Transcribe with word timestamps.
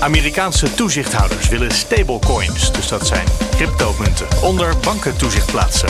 Amerikaanse 0.00 0.74
toezichthouders 0.74 1.48
willen 1.48 1.70
stablecoins, 1.70 2.72
dus 2.72 2.88
dat 2.88 3.06
zijn 3.06 3.26
cryptomunten, 3.50 4.26
onder 4.42 4.74
bankentoezicht 4.84 5.50
plaatsen. 5.50 5.88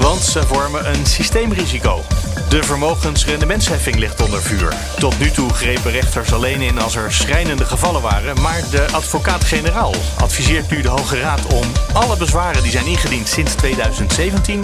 Want 0.00 0.20
ze 0.20 0.42
vormen 0.42 0.88
een 0.88 1.06
systeemrisico. 1.06 2.02
De 2.48 2.62
vermogensrendementsheffing 2.62 3.96
ligt 3.96 4.20
onder 4.20 4.42
vuur. 4.42 4.74
Tot 4.98 5.18
nu 5.18 5.30
toe 5.30 5.52
grepen 5.52 5.90
rechters 5.90 6.32
alleen 6.32 6.60
in 6.60 6.78
als 6.78 6.96
er 6.96 7.12
schrijnende 7.12 7.64
gevallen 7.64 8.02
waren, 8.02 8.40
maar 8.40 8.60
de 8.70 8.86
advocaat-generaal 8.92 9.94
adviseert 10.18 10.70
nu 10.70 10.82
de 10.82 10.88
Hoge 10.88 11.20
Raad 11.20 11.46
om 11.46 11.72
alle 11.92 12.16
bezwaren 12.16 12.62
die 12.62 12.72
zijn 12.72 12.86
ingediend 12.86 13.28
sinds 13.28 13.54
2017 13.54 14.62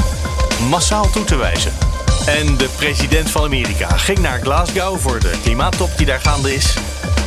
massaal 0.68 1.10
toe 1.10 1.24
te 1.24 1.36
wijzen. 1.36 1.87
En 2.26 2.56
de 2.56 2.68
president 2.76 3.30
van 3.30 3.44
Amerika 3.44 3.88
ging 3.88 4.18
naar 4.18 4.40
Glasgow 4.40 4.98
voor 4.98 5.20
de 5.20 5.32
klimaattop 5.42 5.96
die 5.96 6.06
daar 6.06 6.20
gaande 6.20 6.54
is. 6.54 6.74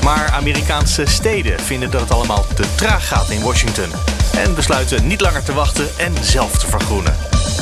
Maar 0.03 0.29
Amerikaanse 0.29 1.05
steden 1.05 1.59
vinden 1.59 1.91
dat 1.91 2.01
het 2.01 2.11
allemaal 2.11 2.45
te 2.55 2.75
traag 2.75 3.07
gaat 3.07 3.29
in 3.29 3.41
Washington. 3.41 3.89
En 4.37 4.55
besluiten 4.55 5.07
niet 5.07 5.21
langer 5.21 5.43
te 5.43 5.53
wachten 5.53 5.89
en 5.97 6.13
zelf 6.21 6.57
te 6.57 6.67
vergroenen. 6.67 7.15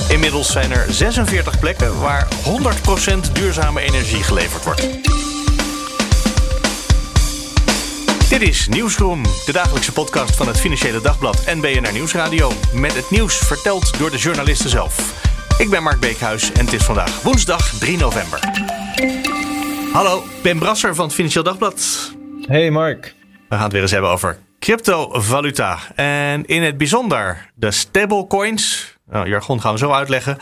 Inmiddels 0.10 0.52
zijn 0.52 0.72
er 0.72 0.86
46 0.90 1.60
plekken 1.60 2.00
waar 2.00 2.28
100% 3.28 3.32
duurzame 3.32 3.82
energie 3.82 4.24
geleverd 4.24 4.64
wordt. 4.64 4.88
Dit 8.30 8.42
is 8.42 8.68
Nieuwsroom, 8.68 9.24
de 9.46 9.52
dagelijkse 9.52 9.92
podcast 9.92 10.36
van 10.36 10.48
het 10.48 10.60
Financiële 10.60 11.02
Dagblad 11.02 11.44
en 11.44 11.62
BNR 11.62 11.92
Nieuwsradio. 11.92 12.52
Met 12.74 12.96
het 12.96 13.10
nieuws 13.10 13.38
verteld 13.38 13.98
door 13.98 14.12
de 14.12 14.18
journalisten 14.18 14.70
zelf. 14.70 15.29
Ik 15.60 15.70
ben 15.70 15.84
Mark 15.84 16.00
Beekhuis 16.00 16.52
en 16.52 16.66
het 16.66 16.74
is 16.74 16.84
vandaag 16.84 17.22
woensdag 17.22 17.80
3 17.80 17.98
november. 17.98 18.40
Hallo, 19.94 20.24
Ben 20.44 20.60
Brasser 20.60 20.96
van 20.96 21.06
het 21.06 21.14
Financieel 21.14 21.44
Dagblad. 21.44 22.12
Hey 22.42 22.72
Mark. 22.72 23.16
We 23.50 23.56
gaan 23.56 23.64
het 23.64 23.72
weer 23.72 23.82
eens 23.82 23.92
hebben 23.92 24.10
over 24.10 24.40
cryptovaluta. 24.60 25.80
En 25.96 26.46
in 26.46 26.64
het 26.64 26.78
bijzonder 26.78 27.52
de 27.56 27.72
stablecoins. 27.72 28.96
Nou, 29.06 29.30
jargon 29.30 29.62
gaan 29.62 29.72
we 29.72 29.78
zo 29.78 29.92
uitleggen. 29.92 30.38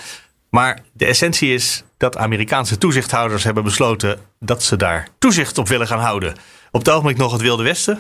Maar 0.50 0.80
de 0.94 1.06
essentie 1.06 1.54
is 1.54 1.84
dat 1.98 2.18
Amerikaanse 2.18 2.78
toezichthouders 2.78 3.44
hebben 3.44 3.64
besloten 3.64 4.20
dat 4.40 4.64
ze 4.64 4.76
daar 4.76 5.08
toezicht 5.20 5.58
op 5.58 5.68
willen 5.68 5.88
gaan 5.88 6.00
houden. 6.00 6.36
Op 6.72 6.80
het 6.80 6.90
ogenblik 6.90 7.18
nog 7.18 7.32
het 7.32 7.42
Wilde 7.42 7.64
Westen. 7.64 8.00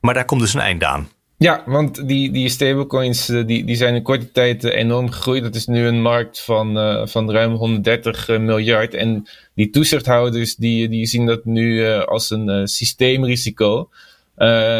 Maar 0.00 0.14
daar 0.14 0.24
komt 0.24 0.40
dus 0.40 0.54
een 0.54 0.60
einde 0.60 0.86
aan. 0.86 1.08
Ja, 1.42 1.62
want 1.66 2.08
die, 2.08 2.30
die 2.30 2.48
stablecoins 2.48 3.28
eh, 3.28 3.46
die, 3.46 3.64
die 3.64 3.76
zijn 3.76 3.94
in 3.94 4.02
korte 4.02 4.32
tijd 4.32 4.64
eh, 4.64 4.80
enorm 4.80 5.10
gegroeid. 5.10 5.42
Dat 5.42 5.54
is 5.54 5.66
nu 5.66 5.86
een 5.86 6.02
markt 6.02 6.40
van, 6.40 6.78
uh, 6.78 7.06
van 7.06 7.30
ruim 7.30 7.54
130 7.54 8.28
miljard. 8.28 8.94
En 8.94 9.28
die 9.54 9.70
toezichthouders 9.70 10.56
die, 10.56 10.88
die 10.88 11.06
zien 11.06 11.26
dat 11.26 11.44
nu 11.44 11.86
als 11.92 12.30
een 12.30 12.68
systeemrisico. 12.68 13.88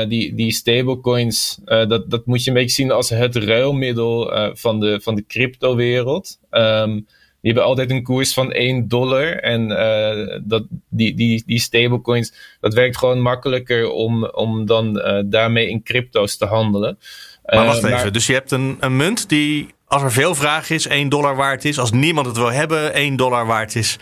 die, 0.08 0.34
die 0.34 0.53
stablecoins, 0.53 1.58
dat, 1.64 2.11
dat 2.11 2.27
moet 2.27 2.44
je 2.44 2.50
een 2.50 2.56
beetje 2.56 2.75
zien 2.75 2.91
als 2.91 3.08
het 3.11 3.36
ruilmiddel 3.36 4.33
van, 4.55 4.81
de, 4.81 5.00
van 5.03 5.15
de 5.15 5.25
cryptowereld. 5.27 6.38
Um, 6.50 7.06
die 7.41 7.53
hebben 7.53 7.65
altijd 7.65 7.91
een 7.91 8.03
koers 8.03 8.34
van 8.34 8.53
1 8.53 8.89
dollar. 8.89 9.37
En 9.37 9.71
uh, 9.71 10.39
dat, 10.43 10.65
die, 10.89 11.15
die, 11.15 11.43
die 11.47 11.61
stablecoins, 11.61 12.33
dat 12.61 12.75
werkt 12.75 12.97
gewoon 12.99 13.21
makkelijker 13.21 13.91
om, 13.91 14.25
om 14.25 14.67
dan 14.67 14.99
uh, 14.99 15.23
daarmee 15.25 15.69
in 15.69 15.83
crypto's 15.83 16.37
te 16.37 16.47
handelen. 16.47 16.99
Maar 17.45 17.67
wacht 17.67 17.84
uh, 17.84 17.99
even, 17.99 18.12
dus 18.12 18.27
je 18.27 18.33
hebt 18.33 18.51
een, 18.51 18.77
een 18.81 18.97
munt 18.97 19.28
die, 19.28 19.75
als 19.87 20.03
er 20.03 20.12
veel 20.12 20.34
vraag 20.34 20.71
is, 20.71 20.87
1 20.87 21.09
dollar 21.09 21.37
waard 21.37 21.65
is. 21.65 21.78
Als 21.78 21.91
niemand 21.91 22.27
het 22.27 22.37
wil 22.37 22.53
hebben, 22.53 22.95
1 22.95 23.17
dollar 23.17 23.47
waard 23.47 23.75
is. 23.75 23.99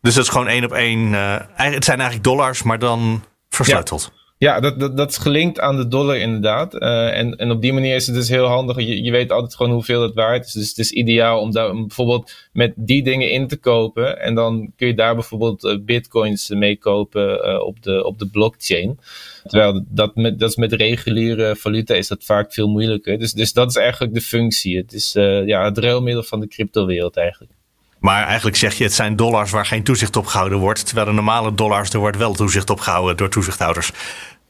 Dus 0.00 0.14
dat 0.14 0.24
is 0.24 0.30
gewoon 0.30 0.48
één 0.48 0.64
op 0.64 0.72
één. 0.72 1.12
het 1.54 1.84
zijn 1.84 1.98
eigenlijk 2.00 2.24
dollars, 2.24 2.62
maar 2.62 2.78
dan 2.78 3.24
versleuteld. 3.48 4.10
Ja. 4.14 4.21
Ja, 4.42 4.60
dat, 4.60 4.80
dat, 4.80 4.96
dat 4.96 5.10
is 5.10 5.16
gelinkt 5.16 5.60
aan 5.60 5.76
de 5.76 5.88
dollar 5.88 6.16
inderdaad. 6.16 6.74
Uh, 6.74 7.18
en, 7.18 7.36
en 7.36 7.50
op 7.50 7.60
die 7.60 7.72
manier 7.72 7.94
is 7.94 8.06
het 8.06 8.14
dus 8.14 8.28
heel 8.28 8.46
handig. 8.46 8.76
Je, 8.76 9.02
je 9.02 9.10
weet 9.10 9.32
altijd 9.32 9.54
gewoon 9.54 9.72
hoeveel 9.72 10.02
het 10.02 10.14
waard 10.14 10.46
is. 10.46 10.52
Dus 10.52 10.68
het 10.68 10.78
is 10.78 10.90
ideaal 10.90 11.40
om 11.40 11.52
daar 11.52 11.72
bijvoorbeeld 11.72 12.32
met 12.52 12.72
die 12.76 13.02
dingen 13.02 13.30
in 13.30 13.48
te 13.48 13.56
kopen. 13.56 14.20
En 14.20 14.34
dan 14.34 14.72
kun 14.76 14.86
je 14.86 14.94
daar 14.94 15.14
bijvoorbeeld 15.14 15.64
uh, 15.64 15.78
bitcoins 15.80 16.48
mee 16.48 16.76
kopen 16.76 17.48
uh, 17.48 17.60
op, 17.60 17.82
de, 17.82 18.04
op 18.04 18.18
de 18.18 18.26
blockchain. 18.26 18.98
Terwijl 19.44 19.84
dat, 19.88 20.14
met, 20.14 20.38
dat 20.38 20.48
is 20.48 20.56
met 20.56 20.72
reguliere 20.72 21.56
valuta 21.56 21.94
is 21.94 22.08
dat 22.08 22.24
vaak 22.24 22.52
veel 22.52 22.68
moeilijker. 22.68 23.18
Dus, 23.18 23.32
dus 23.32 23.52
dat 23.52 23.68
is 23.68 23.76
eigenlijk 23.76 24.14
de 24.14 24.20
functie. 24.20 24.76
Het 24.76 24.92
is 24.92 25.12
ja, 25.46 25.64
het 25.64 25.78
ruilmiddel 25.78 26.22
van 26.22 26.40
de 26.40 26.48
cryptowereld 26.48 27.16
eigenlijk. 27.16 27.52
Maar 28.02 28.26
eigenlijk 28.26 28.56
zeg 28.56 28.74
je, 28.74 28.84
het 28.84 28.92
zijn 28.92 29.16
dollars 29.16 29.50
waar 29.50 29.66
geen 29.66 29.82
toezicht 29.82 30.16
op 30.16 30.26
gehouden 30.26 30.58
wordt. 30.58 30.86
Terwijl 30.86 31.06
de 31.06 31.12
normale 31.12 31.54
dollars, 31.54 31.90
er 31.90 31.98
wordt 31.98 32.16
wel 32.16 32.34
toezicht 32.34 32.70
op 32.70 32.80
gehouden 32.80 33.16
door 33.16 33.28
toezichthouders. 33.28 33.90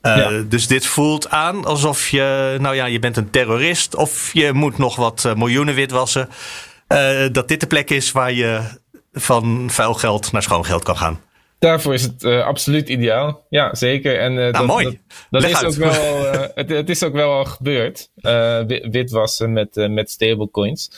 Uh, 0.03 0.17
ja. 0.17 0.43
Dus 0.49 0.67
dit 0.67 0.87
voelt 0.87 1.31
aan 1.31 1.65
alsof 1.65 2.09
je, 2.09 2.57
nou 2.61 2.75
ja, 2.75 2.85
je 2.85 2.99
bent 2.99 3.17
een 3.17 3.31
terrorist 3.31 3.95
of 3.95 4.31
je 4.33 4.53
moet 4.53 4.79
nog 4.79 4.97
wat 4.97 5.25
uh, 5.27 5.35
miljoenen 5.35 5.75
witwassen. 5.75 6.29
Uh, 6.89 7.27
dat 7.33 7.49
dit 7.49 7.61
de 7.61 7.67
plek 7.67 7.91
is 7.91 8.13
waar 8.13 8.33
je 8.33 8.61
van 9.13 9.69
vuil 9.71 9.95
geld 9.95 10.33
naar 10.33 10.43
schoon 10.43 10.65
geld 10.65 10.83
kan 10.83 10.97
gaan. 10.97 11.21
Daarvoor 11.63 11.95
is 11.95 12.03
het 12.03 12.23
uh, 12.23 12.45
absoluut 12.45 12.89
ideaal. 12.89 13.47
Ja, 13.49 13.75
zeker. 13.75 14.19
En, 14.19 14.33
uh, 14.33 14.39
nou, 14.39 14.53
dat, 14.53 14.67
mooi. 14.67 15.01
Dat, 15.31 15.43
dat 15.43 15.51
is 15.51 15.65
ook 15.65 15.75
wel, 15.75 16.25
uh, 16.25 16.45
het, 16.55 16.69
het, 16.69 16.89
is 16.91 17.03
ook 17.03 17.13
wel 17.13 17.33
al 17.33 17.45
gebeurd. 17.45 18.11
witwassen 18.91 19.53
met, 19.53 19.89
met 19.91 20.11
stablecoins. 20.11 20.91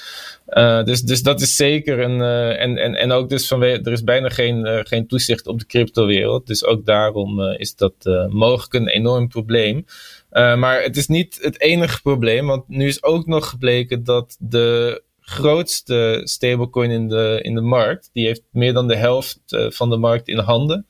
dus, 0.84 1.02
dus 1.02 1.22
dat 1.22 1.40
is 1.40 1.56
zeker 1.56 2.00
een. 2.00 2.22
en, 2.56 2.76
en, 2.76 2.94
en 2.94 3.12
ook 3.12 3.28
dus 3.28 3.48
vanwege. 3.48 3.82
Er 3.82 3.92
is 3.92 4.04
bijna 4.04 4.28
geen, 4.28 4.86
geen 4.86 5.06
toezicht 5.06 5.46
op 5.46 5.58
de 5.58 5.66
cryptowereld. 5.66 6.46
Dus 6.46 6.64
ook 6.64 6.84
daarom 6.84 7.40
is 7.40 7.74
dat 7.74 7.94
mogelijk 8.28 8.74
een 8.74 8.88
enorm 8.88 9.28
probleem. 9.28 9.84
maar 10.30 10.82
het 10.82 10.96
is 10.96 11.06
niet 11.06 11.38
het 11.40 11.60
enige 11.60 12.02
probleem. 12.02 12.46
Want 12.46 12.68
nu 12.68 12.86
is 12.86 13.02
ook 13.02 13.26
nog 13.26 13.48
gebleken 13.48 14.04
dat 14.04 14.36
de 14.38 15.02
grootste 15.24 16.20
stablecoin 16.24 16.90
in 16.90 17.08
de, 17.08 17.38
in 17.42 17.54
de 17.54 17.60
markt. 17.60 18.10
Die 18.12 18.26
heeft 18.26 18.42
meer 18.50 18.72
dan 18.72 18.88
de 18.88 18.96
helft 18.96 19.40
uh, 19.48 19.70
van 19.70 19.90
de 19.90 19.96
markt 19.96 20.28
in 20.28 20.38
handen. 20.38 20.86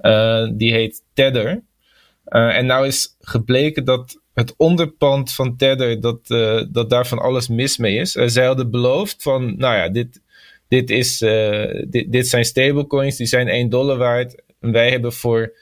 Uh, 0.00 0.48
die 0.52 0.72
heet 0.72 1.02
Tether. 1.14 1.62
Uh, 2.28 2.56
en 2.56 2.66
nou 2.66 2.86
is 2.86 3.16
gebleken 3.20 3.84
dat 3.84 4.20
het 4.34 4.54
onderpand 4.56 5.32
van 5.32 5.56
Tether, 5.56 6.00
dat, 6.00 6.26
dat 6.72 6.90
daar 6.90 7.06
van 7.06 7.18
alles 7.18 7.48
mis 7.48 7.76
mee 7.76 7.96
is. 7.96 8.12
zij 8.12 8.46
hadden 8.46 8.70
beloofd 8.70 9.22
van, 9.22 9.56
nou 9.56 9.76
ja, 9.76 9.88
dit, 9.88 10.20
dit, 10.68 10.90
is, 10.90 11.18
dit, 11.88 12.12
dit 12.12 12.28
zijn 12.28 12.44
stablecoins, 12.44 13.16
die 13.16 13.26
zijn 13.26 13.48
1 13.48 13.68
dollar 13.68 13.96
waard. 13.96 14.42
En 14.60 14.72
wij 14.72 14.90
hebben 14.90 15.12
voor 15.12 15.52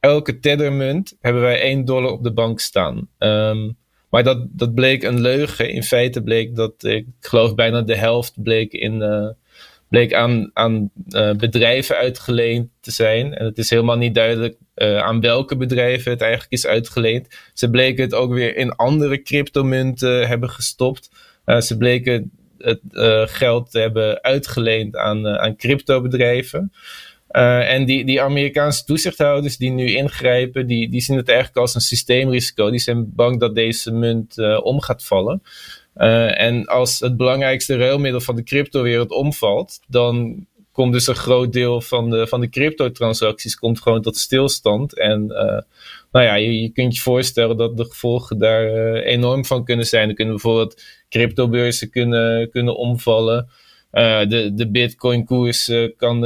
elke 0.00 0.38
Tether-munt 0.38 1.16
hebben 1.20 1.42
wij 1.42 1.60
1 1.60 1.84
dollar 1.84 2.10
op 2.10 2.22
de 2.22 2.32
bank 2.32 2.60
staan. 2.60 3.08
Um, 3.18 3.76
maar 4.10 4.22
dat, 4.22 4.46
dat 4.50 4.74
bleek 4.74 5.02
een 5.02 5.20
leugen. 5.20 5.70
In 5.70 5.82
feite 5.82 6.22
bleek 6.22 6.56
dat, 6.56 6.84
ik 6.84 7.06
geloof 7.20 7.54
bijna 7.54 7.82
de 7.82 7.96
helft 7.96 8.42
bleek, 8.42 8.72
in, 8.72 9.00
uh, 9.00 9.28
bleek 9.88 10.14
aan, 10.14 10.50
aan 10.52 10.90
uh, 11.08 11.32
bedrijven 11.32 11.96
uitgeleend 11.96 12.68
te 12.80 12.90
zijn. 12.90 13.34
En 13.34 13.44
het 13.44 13.58
is 13.58 13.70
helemaal 13.70 13.96
niet 13.96 14.14
duidelijk 14.14 14.56
uh, 14.76 14.98
aan 14.98 15.20
welke 15.20 15.56
bedrijven 15.56 16.10
het 16.10 16.20
eigenlijk 16.20 16.52
is 16.52 16.66
uitgeleend. 16.66 17.28
Ze 17.54 17.70
bleken 17.70 18.04
het 18.04 18.14
ook 18.14 18.32
weer 18.32 18.56
in 18.56 18.76
andere 18.76 19.22
cryptomunten 19.22 20.28
hebben 20.28 20.50
gestopt. 20.50 21.10
ze 21.58 21.76
bleken 21.76 22.30
het 22.58 22.80
geld 23.30 23.70
te 23.70 23.78
hebben 23.78 24.22
uitgeleend 24.22 24.96
aan, 24.96 25.28
aan 25.28 25.56
cryptobedrijven. 25.56 26.72
Uh, 27.32 27.72
en 27.72 27.84
die, 27.84 28.04
die 28.04 28.22
Amerikaanse 28.22 28.84
toezichthouders 28.84 29.56
die 29.56 29.70
nu 29.70 29.94
ingrijpen, 29.94 30.66
die, 30.66 30.88
die 30.88 31.00
zien 31.00 31.16
het 31.16 31.28
eigenlijk 31.28 31.58
als 31.58 31.74
een 31.74 31.80
systeemrisico. 31.80 32.70
Die 32.70 32.80
zijn 32.80 33.14
bang 33.14 33.40
dat 33.40 33.54
deze 33.54 33.92
munt 33.92 34.38
uh, 34.38 34.64
om 34.64 34.80
gaat 34.80 35.04
vallen. 35.04 35.42
Uh, 35.96 36.40
en 36.40 36.66
als 36.66 37.00
het 37.00 37.16
belangrijkste 37.16 37.76
ruilmiddel 37.76 38.20
van 38.20 38.36
de 38.36 38.42
cryptowereld 38.42 39.10
omvalt, 39.10 39.80
dan 39.88 40.46
komt 40.72 40.92
dus 40.92 41.06
een 41.06 41.14
groot 41.14 41.52
deel 41.52 41.80
van 41.80 42.10
de, 42.10 42.26
van 42.26 42.40
de 42.40 42.48
cryptotransacties 42.48 43.56
komt 43.56 43.80
gewoon 43.80 44.02
tot 44.02 44.16
stilstand. 44.16 44.98
En 44.98 45.26
nou 46.12 46.24
ja, 46.24 46.34
je, 46.34 46.60
je 46.60 46.68
kunt 46.68 46.94
je 46.94 47.02
voorstellen 47.02 47.56
dat 47.56 47.76
de 47.76 47.84
gevolgen 47.84 48.38
daar 48.38 48.94
enorm 48.94 49.44
van 49.44 49.64
kunnen 49.64 49.86
zijn. 49.86 50.08
Er 50.08 50.14
kunnen 50.14 50.34
bijvoorbeeld 50.34 50.82
cryptobeurzen 51.08 51.90
kunnen, 51.90 52.50
kunnen 52.50 52.76
omvallen. 52.76 53.48
De, 53.90 54.50
de 54.54 54.70
Bitcoin-koers 54.70 55.72
kan, 55.96 56.20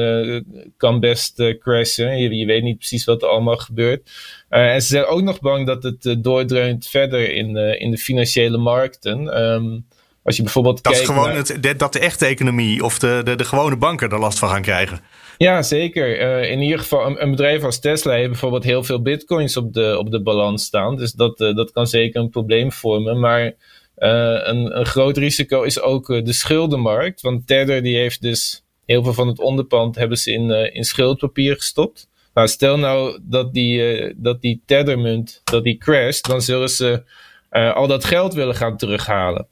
kan 0.77 1.01
best 1.01 1.57
crashen. 1.59 2.19
Je, 2.19 2.37
je, 2.37 2.47
weet 2.47 2.63
niet 2.63 2.77
precies 2.77 3.05
wat 3.05 3.23
er 3.23 3.29
allemaal 3.29 3.57
gebeurt. 3.57 4.11
en 4.49 4.83
ze 4.83 4.89
zijn 4.89 5.05
ook 5.05 5.23
nog 5.23 5.41
bang 5.41 5.67
dat 5.67 5.83
het 5.83 6.17
doordreunt 6.19 6.87
verder 6.87 7.35
in, 7.35 7.57
in 7.57 7.91
de 7.91 7.99
financiële 7.99 8.59
markten. 8.59 9.43
Um, 9.43 9.85
als 10.25 10.37
je 10.37 10.43
bijvoorbeeld 10.43 10.83
dat 10.83 10.93
kijkt. 10.93 11.09
Gewoon 11.09 11.31
het, 11.31 11.79
dat 11.79 11.93
de 11.93 11.99
echte 11.99 12.27
economie 12.27 12.85
of 12.85 12.99
de, 12.99 13.21
de, 13.25 13.35
de 13.35 13.45
gewone 13.45 13.77
banken 13.77 14.11
er 14.11 14.19
last 14.19 14.39
van 14.39 14.49
gaan 14.49 14.63
krijgen. 14.63 15.01
Ja, 15.39 15.63
zeker. 15.63 16.21
Uh, 16.21 16.51
in 16.51 16.61
ieder 16.61 16.79
geval, 16.79 17.07
een, 17.07 17.23
een, 17.23 17.31
bedrijf 17.31 17.63
als 17.63 17.81
Tesla 17.81 18.13
heeft 18.13 18.29
bijvoorbeeld 18.29 18.65
heel 18.65 18.83
veel 18.83 19.03
bitcoins 19.03 19.57
op 19.57 19.73
de, 19.73 19.99
op 19.99 20.11
de 20.11 20.23
balans 20.23 20.65
staan. 20.65 20.97
Dus 20.97 21.13
dat, 21.13 21.41
uh, 21.41 21.55
dat 21.55 21.73
kan 21.73 21.87
zeker 21.87 22.21
een 22.21 22.31
probleem 22.31 22.73
vormen. 22.73 23.21
Maar 23.21 23.53
een, 23.97 24.79
een 24.79 24.87
groot 24.87 25.17
risico 25.17 25.63
is 25.63 25.81
ook 25.81 26.07
de 26.07 26.33
schuldenmarkt. 26.33 27.21
Want 27.21 27.47
Tether 27.47 27.83
die 27.83 27.97
heeft 27.97 28.23
dus 28.23 28.65
heel 28.87 29.03
veel 29.03 29.13
van 29.13 29.29
het 29.29 29.39
onderpand 29.39 29.97
hebben 29.97 30.19
ze 30.19 30.33
in, 30.33 30.51
in 30.75 30.85
schuldpapier 30.85 31.55
gestopt. 31.55 32.09
Nou, 32.35 32.49
stel 32.49 32.79
nou 32.79 33.21
dat 33.23 33.55
die, 33.55 34.15
dat 34.17 34.41
die 34.41 34.63
Tethermunt 34.67 35.41
dat 35.45 35.65
die 35.65 35.79
crasht, 35.79 36.29
dan 36.29 36.43
zullen 36.43 36.69
ze 36.69 37.03
al 37.51 37.87
dat 37.87 38.05
geld 38.05 38.35
willen 38.35 38.55
gaan 38.55 38.77
terughalen 38.77 39.49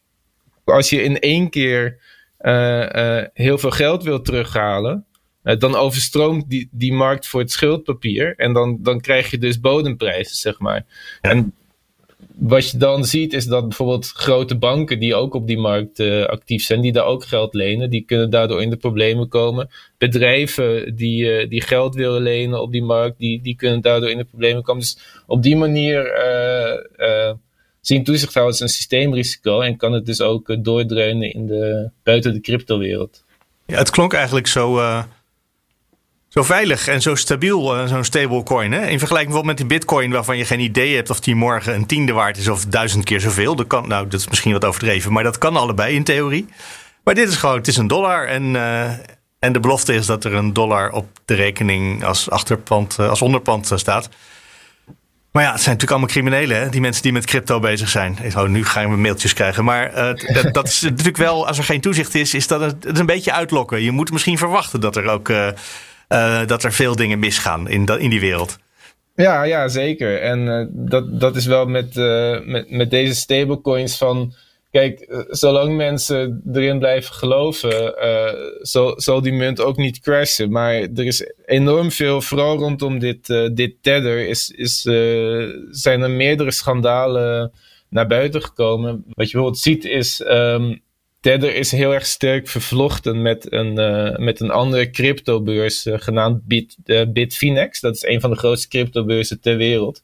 als 0.64 0.90
je 0.90 1.02
in 1.02 1.18
één 1.18 1.50
keer 1.50 1.98
uh, 2.40 2.88
uh, 2.92 3.24
heel 3.32 3.58
veel 3.58 3.70
geld 3.70 4.02
wilt 4.02 4.24
terughalen, 4.24 5.06
uh, 5.44 5.58
dan 5.58 5.74
overstroomt 5.74 6.50
die, 6.50 6.68
die 6.70 6.92
markt 6.92 7.26
voor 7.26 7.40
het 7.40 7.50
schuldpapier. 7.50 8.36
En 8.36 8.52
dan, 8.52 8.78
dan 8.80 9.00
krijg 9.00 9.30
je 9.30 9.38
dus 9.38 9.60
bodemprijzen, 9.60 10.36
zeg 10.36 10.58
maar. 10.58 10.84
En 11.20 11.54
wat 12.34 12.70
je 12.70 12.78
dan 12.78 13.04
ziet 13.04 13.32
is 13.32 13.44
dat 13.44 13.68
bijvoorbeeld 13.68 14.06
grote 14.06 14.56
banken 14.56 14.98
die 14.98 15.14
ook 15.14 15.34
op 15.34 15.46
die 15.46 15.58
markt 15.58 16.00
actief 16.26 16.64
zijn, 16.64 16.80
die 16.80 16.92
daar 16.92 17.04
ook 17.04 17.24
geld 17.24 17.54
lenen, 17.54 17.90
die 17.90 18.04
kunnen 18.04 18.30
daardoor 18.30 18.62
in 18.62 18.70
de 18.70 18.76
problemen 18.76 19.28
komen. 19.28 19.70
Bedrijven 19.98 20.96
die, 20.96 21.48
die 21.48 21.62
geld 21.62 21.94
willen 21.94 22.22
lenen 22.22 22.62
op 22.62 22.72
die 22.72 22.82
markt, 22.82 23.18
die, 23.18 23.42
die 23.42 23.56
kunnen 23.56 23.80
daardoor 23.80 24.10
in 24.10 24.18
de 24.18 24.24
problemen 24.24 24.62
komen. 24.62 24.82
Dus 24.82 24.98
op 25.26 25.42
die 25.42 25.56
manier 25.56 26.10
zien 27.82 28.04
toezichthouders 28.04 28.60
een 28.60 28.68
systeemrisico 28.68 29.60
en 29.60 29.76
kan 29.76 29.92
het 29.92 30.06
dus 30.06 30.20
ook 30.20 30.48
uh, 30.48 30.56
doordreunen 30.60 31.32
in 31.32 31.46
de, 31.46 31.90
buiten 32.02 32.32
de 32.32 32.40
cryptowereld. 32.40 33.24
Ja, 33.66 33.78
het 33.78 33.90
klonk 33.90 34.12
eigenlijk 34.12 34.46
zo, 34.46 34.78
uh, 34.78 35.04
zo 36.32 36.42
veilig 36.42 36.88
en 36.88 37.02
zo 37.02 37.14
stabiel, 37.14 37.78
uh, 37.78 37.86
zo'n 37.86 38.04
stablecoin. 38.04 38.72
Hè? 38.72 38.86
In 38.86 38.98
vergelijking 38.98 39.32
bijvoorbeeld 39.32 39.44
met 39.44 39.56
die 39.56 39.78
bitcoin 39.78 40.10
waarvan 40.10 40.36
je 40.36 40.44
geen 40.44 40.60
idee 40.60 40.94
hebt 40.94 41.10
of 41.10 41.20
die 41.20 41.34
morgen 41.34 41.74
een 41.74 41.86
tiende 41.86 42.12
waard 42.12 42.36
is 42.36 42.48
of 42.48 42.64
duizend 42.66 43.04
keer 43.04 43.20
zoveel. 43.20 43.56
Dat 43.56 43.66
kan, 43.66 43.88
nou, 43.88 44.08
dat 44.08 44.20
is 44.20 44.28
misschien 44.28 44.52
wat 44.52 44.64
overdreven, 44.64 45.12
maar 45.12 45.22
dat 45.22 45.38
kan 45.38 45.56
allebei 45.56 45.94
in 45.94 46.04
theorie. 46.04 46.46
Maar 47.04 47.14
dit 47.14 47.28
is 47.28 47.36
gewoon, 47.36 47.56
het 47.56 47.68
is 47.68 47.76
een 47.76 47.86
dollar 47.86 48.26
en, 48.26 48.56
en 49.38 49.52
de 49.52 49.60
belofte 49.60 49.94
is 49.94 50.06
dat 50.06 50.24
er 50.24 50.34
een 50.34 50.52
dollar 50.52 50.90
op 50.90 51.06
de 51.24 51.34
rekening 51.34 52.04
als 52.04 52.30
achterpand, 52.30 52.98
als 52.98 53.22
onderpand 53.22 53.70
staat. 53.74 54.08
Maar 55.32 55.42
ja, 55.42 55.52
het 55.52 55.60
zijn 55.62 55.76
natuurlijk 55.76 55.90
allemaal 55.90 56.08
criminelen, 56.08 56.60
hè? 56.60 56.68
die 56.68 56.80
mensen 56.80 57.02
die 57.02 57.12
met 57.12 57.26
crypto 57.26 57.60
bezig 57.60 57.88
zijn. 57.88 58.18
Oh, 58.36 58.44
nu 58.44 58.64
gaan 58.64 58.90
we 58.90 58.96
mailtjes 58.96 59.32
krijgen. 59.32 59.64
Maar 59.64 59.94
dat, 60.32 60.54
dat, 60.54 60.68
is 60.68 60.80
natuurlijk 60.90 61.16
wel, 61.16 61.46
als 61.46 61.58
er 61.58 61.64
geen 61.64 61.80
toezicht 61.80 62.14
is, 62.14 62.34
is 62.34 62.46
dat 62.46 62.60
het 62.60 62.98
een 62.98 63.06
beetje 63.06 63.32
uitlokken. 63.32 63.82
Je 63.82 63.90
moet 63.90 64.12
misschien 64.12 64.38
verwachten 64.38 64.80
dat 64.80 64.96
er 64.96 65.08
ook 65.08 65.30
uh, 66.12 66.46
dat 66.46 66.62
er 66.62 66.72
veel 66.72 66.96
dingen 66.96 67.18
misgaan 67.18 67.68
in, 67.68 67.86
in 67.86 68.10
die 68.10 68.20
wereld. 68.20 68.58
Ja, 69.14 69.42
ja 69.42 69.68
zeker. 69.68 70.20
En 70.20 70.70
dat, 70.72 71.20
dat 71.20 71.36
is 71.36 71.46
wel 71.46 71.66
met, 71.66 71.94
met, 72.44 72.70
met 72.70 72.90
deze 72.90 73.14
stablecoins 73.14 73.96
van 73.96 74.34
Kijk, 74.72 75.00
eh, 75.00 75.18
zolang 75.28 75.76
mensen 75.76 76.42
erin 76.52 76.78
blijven 76.78 77.14
geloven, 77.14 77.94
zal, 78.60 79.00
zal 79.00 79.22
die 79.22 79.32
munt 79.32 79.60
ook 79.60 79.76
niet 79.76 80.00
crashen. 80.00 80.50
Maar 80.50 80.74
er 80.74 81.04
is 81.04 81.32
enorm 81.46 81.90
veel, 81.90 82.20
vooral 82.20 82.56
rondom 82.56 82.98
dit, 82.98 83.26
dit 83.54 83.74
tether, 83.80 84.28
is, 84.28 84.50
is, 84.50 84.80
zijn 85.70 86.02
er 86.02 86.10
meerdere 86.10 86.50
schandalen 86.50 87.52
naar 87.88 88.06
buiten 88.06 88.42
gekomen. 88.42 88.90
Wat 88.92 89.26
je 89.26 89.32
bijvoorbeeld 89.32 89.58
ziet 89.58 89.84
is, 89.84 90.24
um, 90.26 90.80
tether 91.22 91.54
is 91.54 91.70
heel 91.70 91.94
erg 91.94 92.06
sterk 92.06 92.48
vervlochten 92.48 93.22
met 93.22 93.52
een, 93.52 93.74
met 94.24 94.40
een 94.40 94.50
andere 94.50 94.90
cryptobeurs 94.90 95.86
genaamd 95.90 96.46
Bit, 96.46 96.76
Bitfinex. 97.12 97.80
Dat 97.80 97.94
is 97.94 98.04
een 98.04 98.20
van 98.20 98.30
de 98.30 98.36
grootste 98.36 98.68
cryptobeurzen 98.68 99.40
ter 99.40 99.56
wereld. 99.56 100.02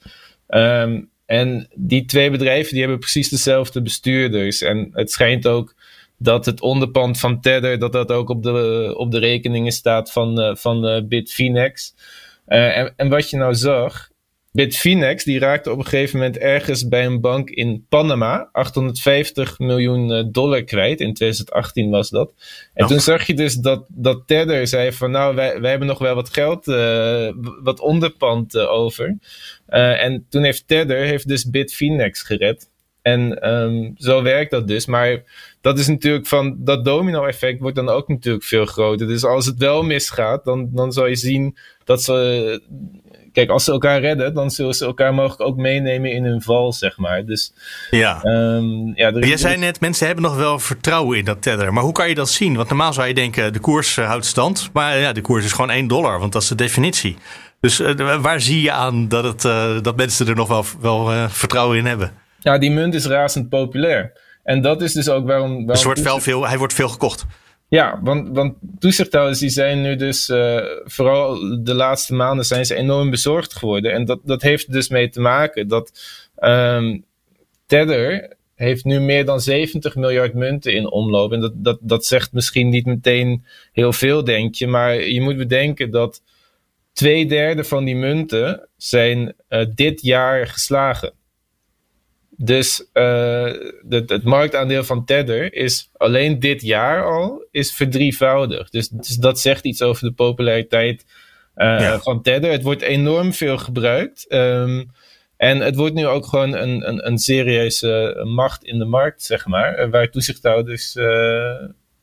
Um, 0.49 1.11
en 1.27 1.69
die 1.75 2.05
twee 2.05 2.31
bedrijven 2.31 2.71
die 2.71 2.81
hebben 2.81 2.99
precies 2.99 3.29
dezelfde 3.29 3.83
bestuurders. 3.83 4.63
En 4.63 4.91
het 4.93 5.11
schijnt 5.11 5.47
ook 5.47 5.75
dat 6.19 6.47
het 6.47 6.61
onderpand 6.61 7.21
van 7.21 7.41
Tether, 7.41 7.79
dat 7.79 7.93
dat 7.93 8.13
ook 8.13 8.29
op 8.29 8.43
de, 8.43 8.95
op 8.97 9.11
de 9.11 9.19
rekeningen 9.19 9.73
staat 9.73 10.13
van, 10.13 10.57
van 10.57 11.07
Bitfinex. 11.09 11.95
En, 12.47 12.93
en 12.97 13.09
wat 13.09 13.31
je 13.31 13.37
nou 13.37 13.55
zag, 13.55 14.11
Bitfinex 14.53 15.25
die 15.25 15.39
raakte 15.39 15.71
op 15.71 15.79
een 15.79 15.85
gegeven 15.85 16.19
moment 16.19 16.39
ergens 16.39 16.89
bij 16.89 17.07
een 17.07 17.21
bank 17.21 17.51
in 17.51 17.87
Panama 17.89 18.49
850 18.53 19.59
miljoen 19.59 20.29
dollar 20.33 20.63
kwijt. 20.63 21.01
In 21.01 21.15
2018 21.15 21.91
was 21.91 22.11
dat. 22.11 22.33
En 22.75 22.87
toen 22.87 23.01
zag 23.01 23.27
je 23.27 23.35
dus 23.35 23.55
dat, 23.55 23.85
dat 23.89 24.23
Tether 24.27 24.67
zei 24.67 24.93
van 24.93 25.11
nou, 25.11 25.35
wij, 25.35 25.61
wij 25.61 25.71
hebben 25.71 25.89
nog 25.89 25.99
wel 25.99 26.15
wat 26.15 26.31
geld, 26.33 26.65
wat 27.63 27.81
onderpand 27.81 28.59
over. 28.59 29.19
Uh, 29.69 30.03
en 30.03 30.27
toen 30.29 30.43
heeft 30.43 30.69
Tether 30.69 31.05
heeft 31.05 31.29
dus 31.29 31.51
Bitfinex 31.51 32.23
gered. 32.23 32.69
En 33.03 33.49
um, 33.49 33.95
zo 33.97 34.23
werkt 34.23 34.51
dat 34.51 34.69
dus. 34.69 34.87
Maar 34.87 35.23
dat 35.61 35.79
is 35.79 35.87
natuurlijk 35.87 36.27
van 36.27 36.57
dat 36.59 36.85
domino-effect 36.85 37.61
wordt 37.61 37.77
dan 37.77 37.89
ook 37.89 38.09
natuurlijk 38.09 38.45
veel 38.45 38.67
groter. 38.67 39.07
Dus 39.07 39.25
als 39.25 39.47
het 39.47 39.59
wel 39.59 39.83
misgaat, 39.83 40.45
dan, 40.45 40.69
dan 40.73 40.93
zal 40.93 41.07
je 41.07 41.17
zien 41.17 41.57
dat 41.85 42.03
ze. 42.03 42.63
Kijk, 43.39 43.51
als 43.51 43.65
ze 43.65 43.73
elkaar 43.73 44.01
redden, 44.01 44.35
dan 44.35 44.51
zullen 44.51 44.75
ze 44.75 44.85
elkaar 44.85 45.15
mogelijk 45.15 45.41
ook 45.41 45.57
meenemen 45.57 46.13
in 46.13 46.25
hun 46.25 46.43
val, 46.43 46.73
zeg 46.73 46.97
maar. 46.97 47.25
Dus, 47.25 47.53
ja. 47.91 48.25
Um, 48.25 48.93
ja 48.95 49.11
Jij 49.11 49.37
zei 49.37 49.57
net, 49.57 49.81
mensen 49.81 50.07
hebben 50.07 50.25
nog 50.25 50.37
wel 50.37 50.59
vertrouwen 50.59 51.19
in 51.19 51.25
dat 51.25 51.43
tether. 51.43 51.73
Maar 51.73 51.83
hoe 51.83 51.93
kan 51.93 52.09
je 52.09 52.15
dat 52.15 52.29
zien? 52.29 52.57
Want 52.57 52.69
normaal 52.69 52.93
zou 52.93 53.09
je 53.09 53.15
denken, 53.15 53.53
de 53.53 53.59
koers 53.59 53.97
eh, 53.97 54.07
houdt 54.07 54.27
stand. 54.27 54.71
Maar 54.73 54.99
ja, 54.99 55.13
de 55.13 55.21
koers 55.21 55.45
is 55.45 55.53
gewoon 55.53 55.71
1 55.71 55.87
dollar, 55.87 56.19
want 56.19 56.33
dat 56.33 56.43
is 56.43 56.49
de 56.49 56.55
definitie. 56.55 57.17
Dus 57.61 57.81
uh, 57.81 58.21
waar 58.21 58.41
zie 58.41 58.63
je 58.63 58.73
aan 58.73 59.09
dat, 59.09 59.25
het, 59.25 59.45
uh, 59.45 59.81
dat 59.83 59.97
mensen 59.97 60.29
er 60.29 60.35
nog 60.35 60.49
wel, 60.49 60.65
wel 60.81 61.13
uh, 61.13 61.29
vertrouwen 61.29 61.79
in 61.79 61.87
hebben? 61.87 62.13
Ja, 62.39 62.59
die 62.59 62.71
munt 62.71 62.95
is 62.95 63.07
razend 63.07 63.49
populair. 63.49 64.13
En 64.43 64.63
dat 64.63 64.83
is 64.83 64.93
dus 64.93 65.09
ook 65.09 65.27
waarom. 65.27 65.49
waarom 65.49 65.67
dus 65.67 65.85
wordt 65.85 66.23
veel, 66.23 66.47
hij 66.47 66.59
wordt 66.59 66.75
veel 66.75 66.89
gekocht. 66.89 67.27
Ja, 67.69 68.01
want, 68.03 68.29
want 68.29 68.55
toezichthouders 68.79 69.39
die 69.39 69.49
zijn 69.49 69.81
nu 69.81 69.97
dus, 69.97 70.29
uh, 70.29 70.63
vooral 70.85 71.35
de 71.63 71.75
laatste 71.75 72.15
maanden, 72.15 72.45
zijn 72.45 72.67
ze 72.67 72.75
enorm 72.75 73.11
bezorgd 73.11 73.55
geworden. 73.55 73.93
En 73.93 74.05
dat, 74.05 74.21
dat 74.25 74.43
heeft 74.43 74.73
dus 74.73 74.89
mee 74.89 75.09
te 75.09 75.21
maken 75.21 75.69
dat 75.69 75.93
um, 76.41 77.05
Tether 77.67 78.37
heeft 78.55 78.85
nu 78.85 79.01
meer 79.01 79.25
dan 79.25 79.41
70 79.41 79.95
miljard 79.95 80.35
munten 80.35 80.75
in 80.75 80.91
omloop. 80.91 81.33
En 81.33 81.41
dat, 81.41 81.53
dat, 81.55 81.79
dat 81.81 82.07
zegt 82.07 82.33
misschien 82.33 82.69
niet 82.69 82.87
meteen 82.87 83.45
heel 83.73 83.93
veel, 83.93 84.25
denk 84.25 84.55
je. 84.55 84.67
Maar 84.67 84.95
je 84.95 85.21
moet 85.21 85.37
bedenken 85.37 85.91
dat 85.91 86.23
twee 86.93 87.27
derde 87.27 87.65
van 87.65 87.85
die 87.85 87.97
munten 87.97 88.69
zijn 88.77 89.35
uh, 89.49 89.67
dit 89.75 90.03
jaar 90.03 90.47
geslagen. 90.47 91.13
Dus 92.41 92.89
uh, 92.95 93.53
het 93.89 94.25
marktaandeel 94.25 94.85
van 94.85 95.05
Tether 95.05 95.55
is 95.55 95.91
alleen 95.97 96.39
dit 96.39 96.63
jaar 96.63 97.05
al 97.05 97.47
is 97.51 97.75
verdrievoudigd. 97.75 98.73
Dus, 98.73 98.89
dus 98.89 99.17
dat 99.17 99.41
zegt 99.41 99.65
iets 99.65 99.83
over 99.83 100.09
de 100.09 100.13
populariteit 100.13 101.05
uh, 101.57 101.81
ja. 101.81 101.99
van 101.99 102.23
Tether. 102.23 102.51
Het 102.51 102.63
wordt 102.63 102.83
enorm 102.83 103.33
veel 103.33 103.59
gebruikt. 103.59 104.27
Um, 104.29 104.91
en 105.37 105.59
het 105.59 105.77
wordt 105.77 105.95
nu 105.95 106.07
ook 106.07 106.27
gewoon 106.27 106.55
een, 106.55 106.89
een, 106.89 107.07
een 107.07 107.19
serieuze 107.19 108.23
macht 108.35 108.65
in 108.65 108.79
de 108.79 108.85
markt, 108.85 109.23
zeg 109.23 109.47
maar. 109.47 109.91
Waar 109.91 110.11
toezichthouders 110.11 110.95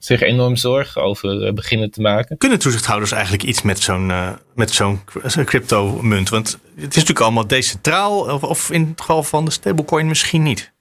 zich 0.05 0.21
enorm 0.21 0.55
zorgen 0.55 1.01
over 1.01 1.45
eh, 1.45 1.53
beginnen 1.53 1.91
te 1.91 2.01
maken. 2.01 2.37
Kunnen 2.37 2.59
toezichthouders 2.59 3.11
eigenlijk 3.11 3.43
iets 3.43 3.61
met 3.61 3.79
zo'n 3.79 4.09
uh, 4.09 4.31
met 4.55 4.71
zo'n 4.71 4.99
crypto-munt? 5.45 6.29
Want 6.29 6.51
het 6.51 6.59
is 6.75 6.83
natuurlijk 6.83 7.19
allemaal 7.19 7.47
decentraal, 7.47 8.19
of, 8.19 8.43
of 8.43 8.71
in 8.71 8.87
het 8.89 9.01
geval 9.01 9.23
van 9.23 9.45
de 9.45 9.51
stablecoin 9.51 10.07
misschien 10.07 10.43
niet. 10.43 10.73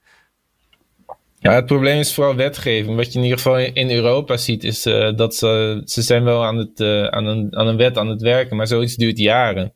Ja, 1.39 1.53
het 1.53 1.65
probleem 1.65 1.99
is 1.99 2.13
vooral 2.13 2.35
wetgeving. 2.35 2.95
Wat 2.95 3.11
je 3.13 3.17
in 3.17 3.23
ieder 3.23 3.37
geval 3.37 3.57
in 3.57 3.91
Europa 3.91 4.37
ziet, 4.37 4.63
is 4.63 4.85
uh, 4.85 5.15
dat 5.15 5.35
ze, 5.35 5.81
ze 5.85 6.01
zijn 6.01 6.23
wel 6.23 6.45
aan, 6.45 6.57
het, 6.57 6.79
uh, 6.79 7.05
aan, 7.05 7.25
een, 7.25 7.55
aan 7.55 7.67
een 7.67 7.77
wet 7.77 7.97
aan 7.97 8.07
het 8.07 8.21
werken, 8.21 8.57
maar 8.57 8.67
zoiets 8.67 8.95
duurt 8.95 9.17
jaren. 9.17 9.73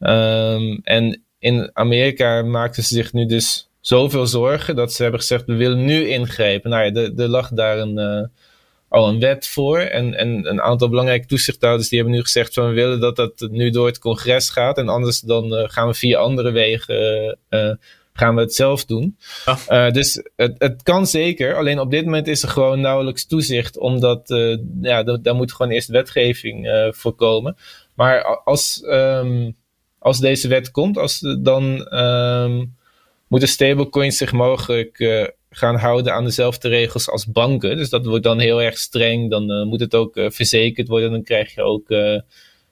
Um, 0.00 0.80
en 0.82 1.22
in 1.38 1.70
Amerika 1.72 2.42
maakten 2.42 2.82
ze 2.82 2.94
zich 2.94 3.12
nu 3.12 3.26
dus 3.26 3.68
zoveel 3.80 4.26
zorgen 4.26 4.76
dat 4.76 4.92
ze 4.92 5.02
hebben 5.02 5.20
gezegd: 5.20 5.44
we 5.44 5.54
willen 5.54 5.84
nu 5.84 6.08
ingrijpen. 6.08 6.70
Nou 6.70 6.84
ja, 6.84 7.10
er 7.16 7.28
lag 7.28 7.48
daar 7.48 7.78
een 7.78 8.30
al 8.94 9.08
een 9.08 9.20
wet 9.20 9.48
voor. 9.48 9.78
En, 9.78 10.14
en 10.14 10.46
een 10.48 10.60
aantal 10.60 10.88
belangrijke 10.88 11.26
toezichthouders 11.26 11.88
die 11.88 11.98
hebben 11.98 12.16
nu 12.16 12.22
gezegd 12.22 12.54
van 12.54 12.68
we 12.68 12.74
willen 12.74 13.00
dat 13.00 13.16
dat 13.16 13.46
nu 13.50 13.70
door 13.70 13.86
het 13.86 13.98
congres 13.98 14.48
gaat. 14.48 14.78
En 14.78 14.88
anders 14.88 15.20
dan 15.20 15.52
uh, 15.52 15.62
gaan 15.66 15.88
we 15.88 15.94
via 15.94 16.18
andere 16.18 16.50
wegen 16.50 17.38
uh, 17.50 17.70
gaan 18.12 18.34
we 18.34 18.40
het 18.40 18.54
zelf 18.54 18.84
doen. 18.84 19.18
Uh, 19.70 19.90
dus 19.90 20.22
het, 20.36 20.54
het 20.58 20.82
kan 20.82 21.06
zeker. 21.06 21.56
Alleen 21.56 21.78
op 21.78 21.90
dit 21.90 22.04
moment 22.04 22.28
is 22.28 22.42
er 22.42 22.48
gewoon 22.48 22.80
nauwelijks 22.80 23.26
toezicht. 23.26 23.78
Omdat 23.78 24.28
ja, 24.80 25.02
daar 25.02 25.34
moet 25.34 25.52
gewoon 25.52 25.72
eerst 25.72 25.88
wetgeving 25.88 26.88
voor 26.90 27.14
komen. 27.14 27.56
Maar 27.94 28.24
als, 28.44 28.82
um, 28.86 29.56
als 29.98 30.18
deze 30.18 30.48
wet 30.48 30.70
komt, 30.70 30.98
als, 30.98 31.18
dan 31.42 31.94
um, 31.98 32.76
moeten 33.28 33.48
stablecoins 33.48 34.16
zich 34.16 34.32
mogelijk 34.32 34.98
gaan 35.56 35.76
houden 35.76 36.14
aan 36.14 36.24
dezelfde 36.24 36.68
regels 36.68 37.08
als 37.08 37.26
banken. 37.26 37.76
Dus 37.76 37.90
dat 37.90 38.06
wordt 38.06 38.24
dan 38.24 38.38
heel 38.38 38.62
erg 38.62 38.78
streng. 38.78 39.30
Dan 39.30 39.68
moet 39.68 39.80
het 39.80 39.94
ook 39.94 40.12
verzekerd 40.14 40.88
worden. 40.88 41.10
Dan 41.10 41.22
krijg 41.22 41.54
je 41.54 41.62
ook 41.62 41.88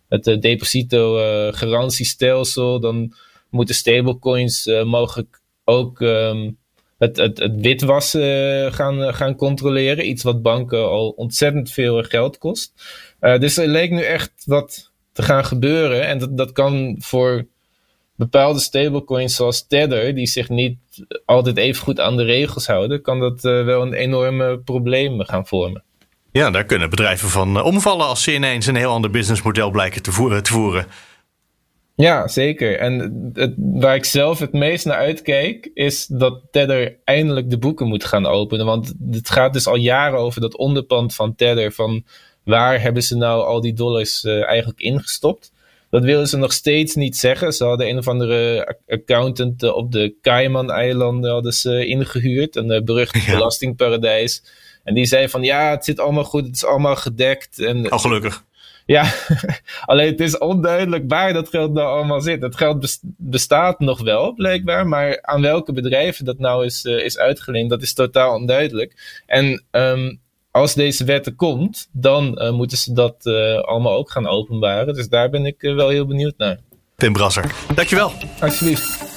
het 0.08 0.42
deposito 0.42 1.16
garantiestelsel. 1.52 2.80
Dan 2.80 3.14
moeten 3.50 3.74
stablecoins 3.74 4.70
mogelijk 4.84 5.40
ook 5.64 6.00
um, 6.00 6.58
het, 6.98 7.16
het, 7.16 7.38
het 7.38 7.60
witwassen 7.60 8.72
gaan, 8.72 9.14
gaan 9.14 9.36
controleren. 9.36 10.08
Iets 10.08 10.22
wat 10.22 10.42
banken 10.42 10.88
al 10.88 11.08
ontzettend 11.08 11.70
veel 11.70 12.02
geld 12.02 12.38
kost. 12.38 12.72
Dus 13.20 13.56
er 13.56 13.68
leek 13.68 13.90
nu 13.90 14.02
echt 14.02 14.32
wat 14.44 14.90
te 15.12 15.22
gaan 15.22 15.44
gebeuren. 15.44 16.06
En 16.06 16.18
dat, 16.18 16.36
dat 16.36 16.52
kan 16.52 16.96
voor 16.98 17.46
bepaalde 18.16 18.60
stablecoins 18.60 19.34
zoals 19.34 19.66
Tether, 19.66 20.14
die 20.14 20.26
zich 20.26 20.48
niet 20.48 20.76
altijd 21.24 21.56
even 21.56 21.82
goed 21.82 22.00
aan 22.00 22.16
de 22.16 22.24
regels 22.24 22.66
houden, 22.66 23.02
kan 23.02 23.20
dat 23.20 23.44
uh, 23.44 23.64
wel 23.64 23.82
een 23.82 23.92
enorme 23.92 24.58
probleem 24.58 25.24
gaan 25.24 25.46
vormen. 25.46 25.82
Ja, 26.32 26.50
daar 26.50 26.64
kunnen 26.64 26.90
bedrijven 26.90 27.28
van 27.28 27.62
omvallen 27.62 28.06
als 28.06 28.22
ze 28.22 28.34
ineens 28.34 28.66
een 28.66 28.76
heel 28.76 28.90
ander 28.90 29.10
businessmodel 29.10 29.70
blijken 29.70 30.02
te 30.02 30.12
voeren. 30.12 30.42
Te 30.42 30.52
voeren. 30.52 30.86
Ja, 31.94 32.28
zeker. 32.28 32.78
En 32.78 33.30
het, 33.32 33.54
waar 33.56 33.94
ik 33.94 34.04
zelf 34.04 34.38
het 34.38 34.52
meest 34.52 34.84
naar 34.84 34.96
uitkijk, 34.96 35.70
is 35.74 36.06
dat 36.06 36.40
Tether 36.50 36.96
eindelijk 37.04 37.50
de 37.50 37.58
boeken 37.58 37.86
moet 37.86 38.04
gaan 38.04 38.26
openen. 38.26 38.66
Want 38.66 38.92
het 39.10 39.30
gaat 39.30 39.52
dus 39.52 39.66
al 39.66 39.76
jaren 39.76 40.18
over 40.18 40.40
dat 40.40 40.56
onderpand 40.56 41.14
van 41.14 41.34
Tether. 41.34 41.72
Van 41.72 42.04
waar 42.44 42.80
hebben 42.80 43.02
ze 43.02 43.16
nou 43.16 43.44
al 43.44 43.60
die 43.60 43.72
dollars 43.72 44.24
uh, 44.24 44.44
eigenlijk 44.48 44.80
ingestopt? 44.80 45.51
Dat 45.92 46.04
willen 46.04 46.28
ze 46.28 46.36
nog 46.36 46.52
steeds 46.52 46.94
niet 46.94 47.16
zeggen. 47.16 47.52
Ze 47.52 47.64
hadden 47.64 47.88
een 47.88 47.98
of 47.98 48.08
andere 48.08 48.66
accountant 48.86 49.72
op 49.72 49.92
de 49.92 50.14
Cayman-eilanden 50.22 51.30
hadden 51.30 51.52
ze 51.52 51.86
ingehuurd. 51.86 52.56
Een 52.56 52.70
uh, 52.70 52.82
berucht 52.82 53.26
belastingparadijs. 53.30 54.44
En 54.84 54.94
die 54.94 55.06
zei 55.06 55.28
van 55.28 55.42
ja, 55.42 55.70
het 55.70 55.84
zit 55.84 56.00
allemaal 56.00 56.24
goed, 56.24 56.46
het 56.46 56.54
is 56.54 56.64
allemaal 56.64 56.96
gedekt. 56.96 57.58
En, 57.58 57.90
al 57.90 57.98
gelukkig. 57.98 58.44
Ja, 58.86 59.12
alleen 59.84 60.10
het 60.10 60.20
is 60.20 60.38
onduidelijk 60.38 61.04
waar 61.06 61.32
dat 61.32 61.48
geld 61.48 61.72
nou 61.72 61.86
allemaal 61.86 62.20
zit. 62.20 62.42
Het 62.42 62.56
geld 62.56 63.00
bestaat 63.16 63.78
nog 63.78 64.02
wel, 64.02 64.34
blijkbaar, 64.34 64.86
maar 64.86 65.22
aan 65.22 65.42
welke 65.42 65.72
bedrijven 65.72 66.24
dat 66.24 66.38
nou 66.38 66.64
is, 66.64 66.84
uh, 66.84 67.04
is 67.04 67.18
uitgeleend, 67.18 67.70
dat 67.70 67.82
is 67.82 67.94
totaal 67.94 68.34
onduidelijk. 68.34 69.22
En 69.26 69.64
um, 69.70 70.20
als 70.52 70.74
deze 70.74 71.04
wet 71.04 71.26
er 71.26 71.34
komt, 71.34 71.88
dan 71.92 72.42
uh, 72.42 72.50
moeten 72.50 72.78
ze 72.78 72.92
dat 72.92 73.14
uh, 73.22 73.58
allemaal 73.60 73.96
ook 73.96 74.10
gaan 74.10 74.26
openbaren. 74.28 74.94
Dus 74.94 75.08
daar 75.08 75.30
ben 75.30 75.46
ik 75.46 75.56
wel 75.60 75.88
heel 75.88 76.06
benieuwd 76.06 76.34
naar. 76.36 76.58
Tim 76.96 77.12
Brasser, 77.12 77.54
dankjewel. 77.74 78.12
Alsjeblieft. 78.40 79.10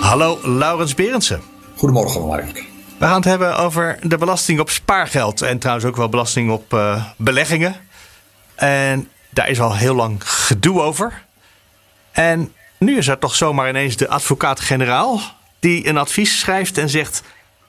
Hallo, 0.00 0.38
Laurens 0.42 0.94
Berendsen. 0.94 1.40
Goedemorgen, 1.76 2.26
Mark. 2.26 2.64
We 2.98 3.04
gaan 3.04 3.14
het 3.14 3.24
hebben 3.24 3.56
over 3.56 3.98
de 4.02 4.18
belasting 4.18 4.60
op 4.60 4.70
spaargeld. 4.70 5.42
En 5.42 5.58
trouwens 5.58 5.86
ook 5.86 5.96
wel 5.96 6.08
belasting 6.08 6.50
op 6.50 6.72
uh, 6.72 7.04
beleggingen. 7.16 7.76
En 8.54 9.08
daar 9.30 9.48
is 9.48 9.60
al 9.60 9.76
heel 9.76 9.94
lang 9.94 10.28
gedoe 10.30 10.80
over. 10.80 11.24
En 12.12 12.52
nu 12.78 12.96
is 12.96 13.08
er 13.08 13.18
toch 13.18 13.34
zomaar 13.34 13.68
ineens 13.68 13.96
de 13.96 14.08
advocaat-generaal. 14.08 15.20
die 15.60 15.88
een 15.88 15.98
advies 15.98 16.38
schrijft 16.38 16.78
en 16.78 16.88
zegt. 16.88 17.22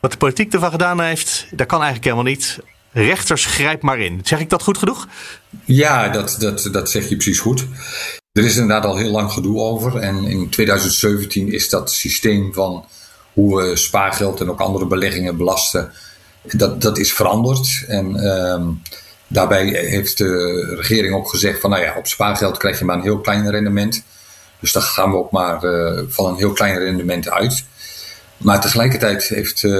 Wat 0.05 0.13
de 0.13 0.25
politiek 0.25 0.53
ervan 0.53 0.71
gedaan 0.71 1.01
heeft. 1.01 1.45
dat 1.51 1.67
kan 1.67 1.81
eigenlijk 1.81 2.03
helemaal 2.03 2.31
niet. 2.31 2.59
Rechters, 2.91 3.45
grijp 3.45 3.81
maar 3.81 3.99
in. 3.99 4.19
Zeg 4.23 4.39
ik 4.39 4.49
dat 4.49 4.63
goed 4.63 4.77
genoeg? 4.77 5.07
Ja, 5.63 6.09
dat, 6.09 6.35
dat, 6.39 6.69
dat 6.71 6.89
zeg 6.89 7.09
je 7.09 7.15
precies 7.15 7.39
goed. 7.39 7.65
Er 8.31 8.43
is 8.43 8.55
inderdaad 8.55 8.85
al 8.85 8.97
heel 8.97 9.11
lang 9.11 9.31
gedoe 9.31 9.59
over. 9.59 9.97
En 9.97 10.23
in 10.23 10.49
2017 10.49 11.51
is 11.51 11.69
dat 11.69 11.91
systeem 11.91 12.53
van 12.53 12.85
hoe 13.33 13.61
we 13.61 13.75
spaargeld 13.75 14.39
en 14.39 14.49
ook 14.49 14.59
andere 14.59 14.85
beleggingen 14.85 15.37
belasten, 15.37 15.91
dat, 16.41 16.81
dat 16.81 16.97
is 16.97 17.13
veranderd. 17.13 17.83
En 17.87 18.25
um, 18.25 18.81
daarbij 19.27 19.65
heeft 19.65 20.17
de 20.17 20.73
regering 20.75 21.15
ook 21.15 21.29
gezegd 21.29 21.59
van 21.59 21.69
nou 21.69 21.83
ja, 21.83 21.95
op 21.97 22.07
spaargeld 22.07 22.57
krijg 22.57 22.79
je 22.79 22.85
maar 22.85 22.95
een 22.95 23.01
heel 23.01 23.19
klein 23.19 23.49
rendement. 23.49 24.03
Dus 24.59 24.71
daar 24.71 24.83
gaan 24.83 25.11
we 25.11 25.17
ook 25.17 25.31
maar 25.31 25.63
uh, 25.63 26.01
van 26.07 26.25
een 26.25 26.37
heel 26.37 26.51
klein 26.51 26.77
rendement 26.77 27.29
uit. 27.29 27.65
Maar 28.37 28.61
tegelijkertijd 28.61 29.23
heeft, 29.23 29.63
uh, 29.63 29.71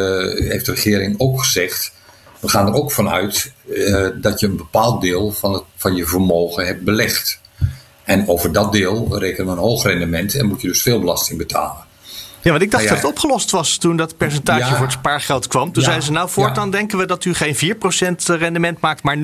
heeft 0.50 0.65
de 0.65 0.71
regering 0.71 1.15
ook 1.17 1.39
gezegd, 1.39 1.91
we 2.39 2.47
gaan 2.47 2.67
er 2.67 2.74
ook 2.74 2.91
vanuit 2.91 3.51
uh, 3.69 4.07
dat 4.15 4.39
je 4.39 4.47
een 4.47 4.57
bepaald 4.57 5.01
deel 5.01 5.31
van, 5.31 5.53
het, 5.53 5.63
van 5.75 5.95
je 5.95 6.05
vermogen 6.05 6.65
hebt 6.65 6.83
belegd. 6.83 7.39
En 8.03 8.27
over 8.27 8.51
dat 8.51 8.71
deel 8.71 9.19
rekenen 9.19 9.45
we 9.45 9.51
een 9.51 9.57
hoog 9.57 9.83
rendement 9.83 10.35
en 10.35 10.45
moet 10.45 10.62
je 10.62 10.67
dus 10.67 10.81
veel 10.81 11.00
belasting 11.00 11.38
betalen. 11.38 11.83
Ja, 12.46 12.52
want 12.52 12.64
ik 12.64 12.72
dacht 12.72 12.88
dat 12.88 12.98
het 12.98 13.06
opgelost 13.06 13.52
was 13.52 13.78
toen 13.78 13.98
dat 13.98 14.18
percentage 14.18 14.75
voor 14.75 14.86
het 14.86 14.92
spaargeld 14.92 15.48
kwam. 15.48 15.72
Toen 15.72 15.84
zeiden 15.84 16.06
ze 16.06 16.12
nou 16.12 16.30
voortaan 16.30 16.72
denken 16.72 16.98
we 16.98 17.06
dat 17.06 17.25
u 17.25 17.34
geen 17.34 17.56
4% 17.56 17.60
rendement 18.25 18.80
maakt, 18.80 19.04
maar 19.04 19.18
0,03. 19.18 19.22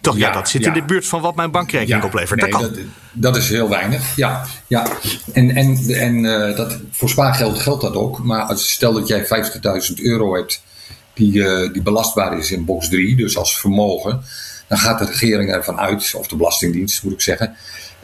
Toch 0.00 0.16
ja, 0.16 0.32
dat 0.32 0.48
zit 0.48 0.66
in 0.66 0.72
de 0.72 0.82
buurt 0.82 1.06
van 1.06 1.20
wat 1.20 1.34
mijn 1.34 1.50
bankrekening 1.50 2.04
oplevert. 2.04 2.40
Nee, 2.40 2.50
dat 2.50 2.60
kan. 2.60 2.70
Dat, 2.72 2.82
dat, 3.12 3.36
is 3.36 3.48
heel 3.48 3.68
weinig. 3.68 4.16
Ja, 4.16 4.44
ja. 4.66 4.86
En, 5.32 5.50
en, 5.50 5.78
en 5.88 6.24
uh, 6.24 6.56
dat, 6.56 6.78
voor 6.90 7.08
spaargeld 7.08 7.58
geldt 7.58 7.82
dat 7.82 7.94
ook. 7.94 8.18
Maar 8.24 8.42
als, 8.42 8.70
stel 8.70 8.92
dat 8.92 9.08
jij 9.08 9.26
50.000 9.90 10.02
euro 10.02 10.34
hebt 10.34 10.62
die, 11.14 11.32
uh, 11.32 11.72
die 11.72 11.82
belastbaar 11.82 12.38
is 12.38 12.50
in 12.50 12.64
box 12.64 12.88
3, 12.88 13.16
dus 13.16 13.36
als 13.36 13.60
vermogen. 13.60 14.22
Dan 14.68 14.78
gaat 14.78 14.98
de 14.98 15.04
regering 15.04 15.52
ervan 15.52 15.78
uit, 15.78 16.14
of 16.16 16.26
de 16.26 16.36
Belastingdienst 16.36 17.02
moet 17.02 17.12
ik 17.12 17.20
zeggen, 17.20 17.56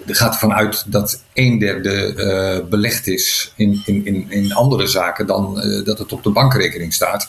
er 0.06 0.16
gaat 0.16 0.32
ervan 0.32 0.52
uit 0.52 0.84
dat 0.86 1.22
een 1.32 1.58
derde 1.58 2.14
uh, 2.16 2.68
belegd 2.68 3.06
is 3.06 3.52
in, 3.56 3.82
in, 3.84 4.30
in, 4.30 4.52
andere 4.52 4.86
zaken 4.86 5.26
dan 5.26 5.60
uh, 5.64 5.84
dat 5.84 5.98
het 5.98 6.12
op 6.12 6.22
de 6.22 6.30
bankrekening 6.30 6.92
staat. 6.94 7.28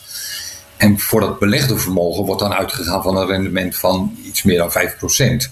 En 0.78 1.00
voor 1.00 1.20
dat 1.20 1.40
belegde 1.40 1.78
vermogen 1.78 2.26
wordt 2.26 2.42
dan 2.42 2.54
uitgegaan 2.54 3.04
van 3.04 3.18
een 3.18 3.28
rendement 3.28 3.76
van 3.76 4.18
iets 4.24 4.44
meer 4.44 4.58
dan 4.58 4.72
5%. 5.48 5.52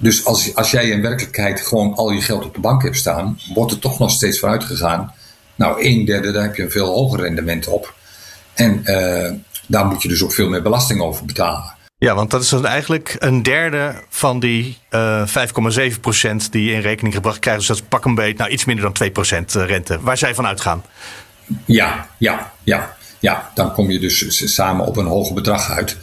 Dus 0.00 0.24
als, 0.24 0.54
als 0.54 0.70
jij 0.70 0.88
in 0.88 1.02
werkelijkheid 1.02 1.60
gewoon 1.60 1.94
al 1.94 2.10
je 2.10 2.20
geld 2.20 2.44
op 2.44 2.54
de 2.54 2.60
bank 2.60 2.82
hebt 2.82 2.96
staan, 2.96 3.38
wordt 3.54 3.72
er 3.72 3.78
toch 3.78 3.98
nog 3.98 4.10
steeds 4.10 4.38
vanuit 4.38 4.64
gegaan. 4.64 5.14
Nou, 5.54 5.84
een 5.84 6.04
derde, 6.04 6.32
daar 6.32 6.42
heb 6.42 6.56
je 6.56 6.62
een 6.62 6.70
veel 6.70 6.86
hoger 6.86 7.20
rendement 7.20 7.66
op. 7.66 7.94
En 8.54 8.80
uh, 8.84 9.30
daar 9.66 9.86
moet 9.86 10.02
je 10.02 10.08
dus 10.08 10.22
ook 10.22 10.32
veel 10.32 10.48
meer 10.48 10.62
belasting 10.62 11.00
over 11.00 11.24
betalen. 11.24 11.73
Ja, 12.04 12.14
want 12.14 12.30
dat 12.30 12.42
is 12.42 12.48
dan 12.48 12.66
eigenlijk 12.66 13.16
een 13.18 13.42
derde 13.42 13.94
van 14.08 14.40
die 14.40 14.78
uh, 14.90 15.20
eh, 15.20 15.48
5,7% 16.42 16.50
die 16.50 16.72
in 16.72 16.80
rekening 16.80 17.14
gebracht 17.14 17.38
krijgt. 17.38 17.58
Dus 17.58 17.68
dat 17.68 17.76
is 17.76 17.82
pak 17.88 18.04
een 18.04 18.14
beetje, 18.14 18.38
nou 18.38 18.50
iets 18.50 18.64
minder 18.64 18.92
dan 18.92 19.10
2% 19.10 19.12
eh, 19.54 19.66
rente, 19.66 20.00
waar 20.00 20.18
zij 20.18 20.34
van 20.34 20.46
uitgaan. 20.46 20.84
Ja, 21.64 22.08
ja, 22.18 22.52
ja. 22.62 22.96
Ja, 23.18 23.50
dan 23.54 23.72
kom 23.72 23.90
je 23.90 23.98
dus 23.98 24.54
samen 24.54 24.86
op 24.86 24.96
een 24.96 25.06
hoger 25.06 25.34
bedrag 25.34 25.70
uit. 25.70 25.96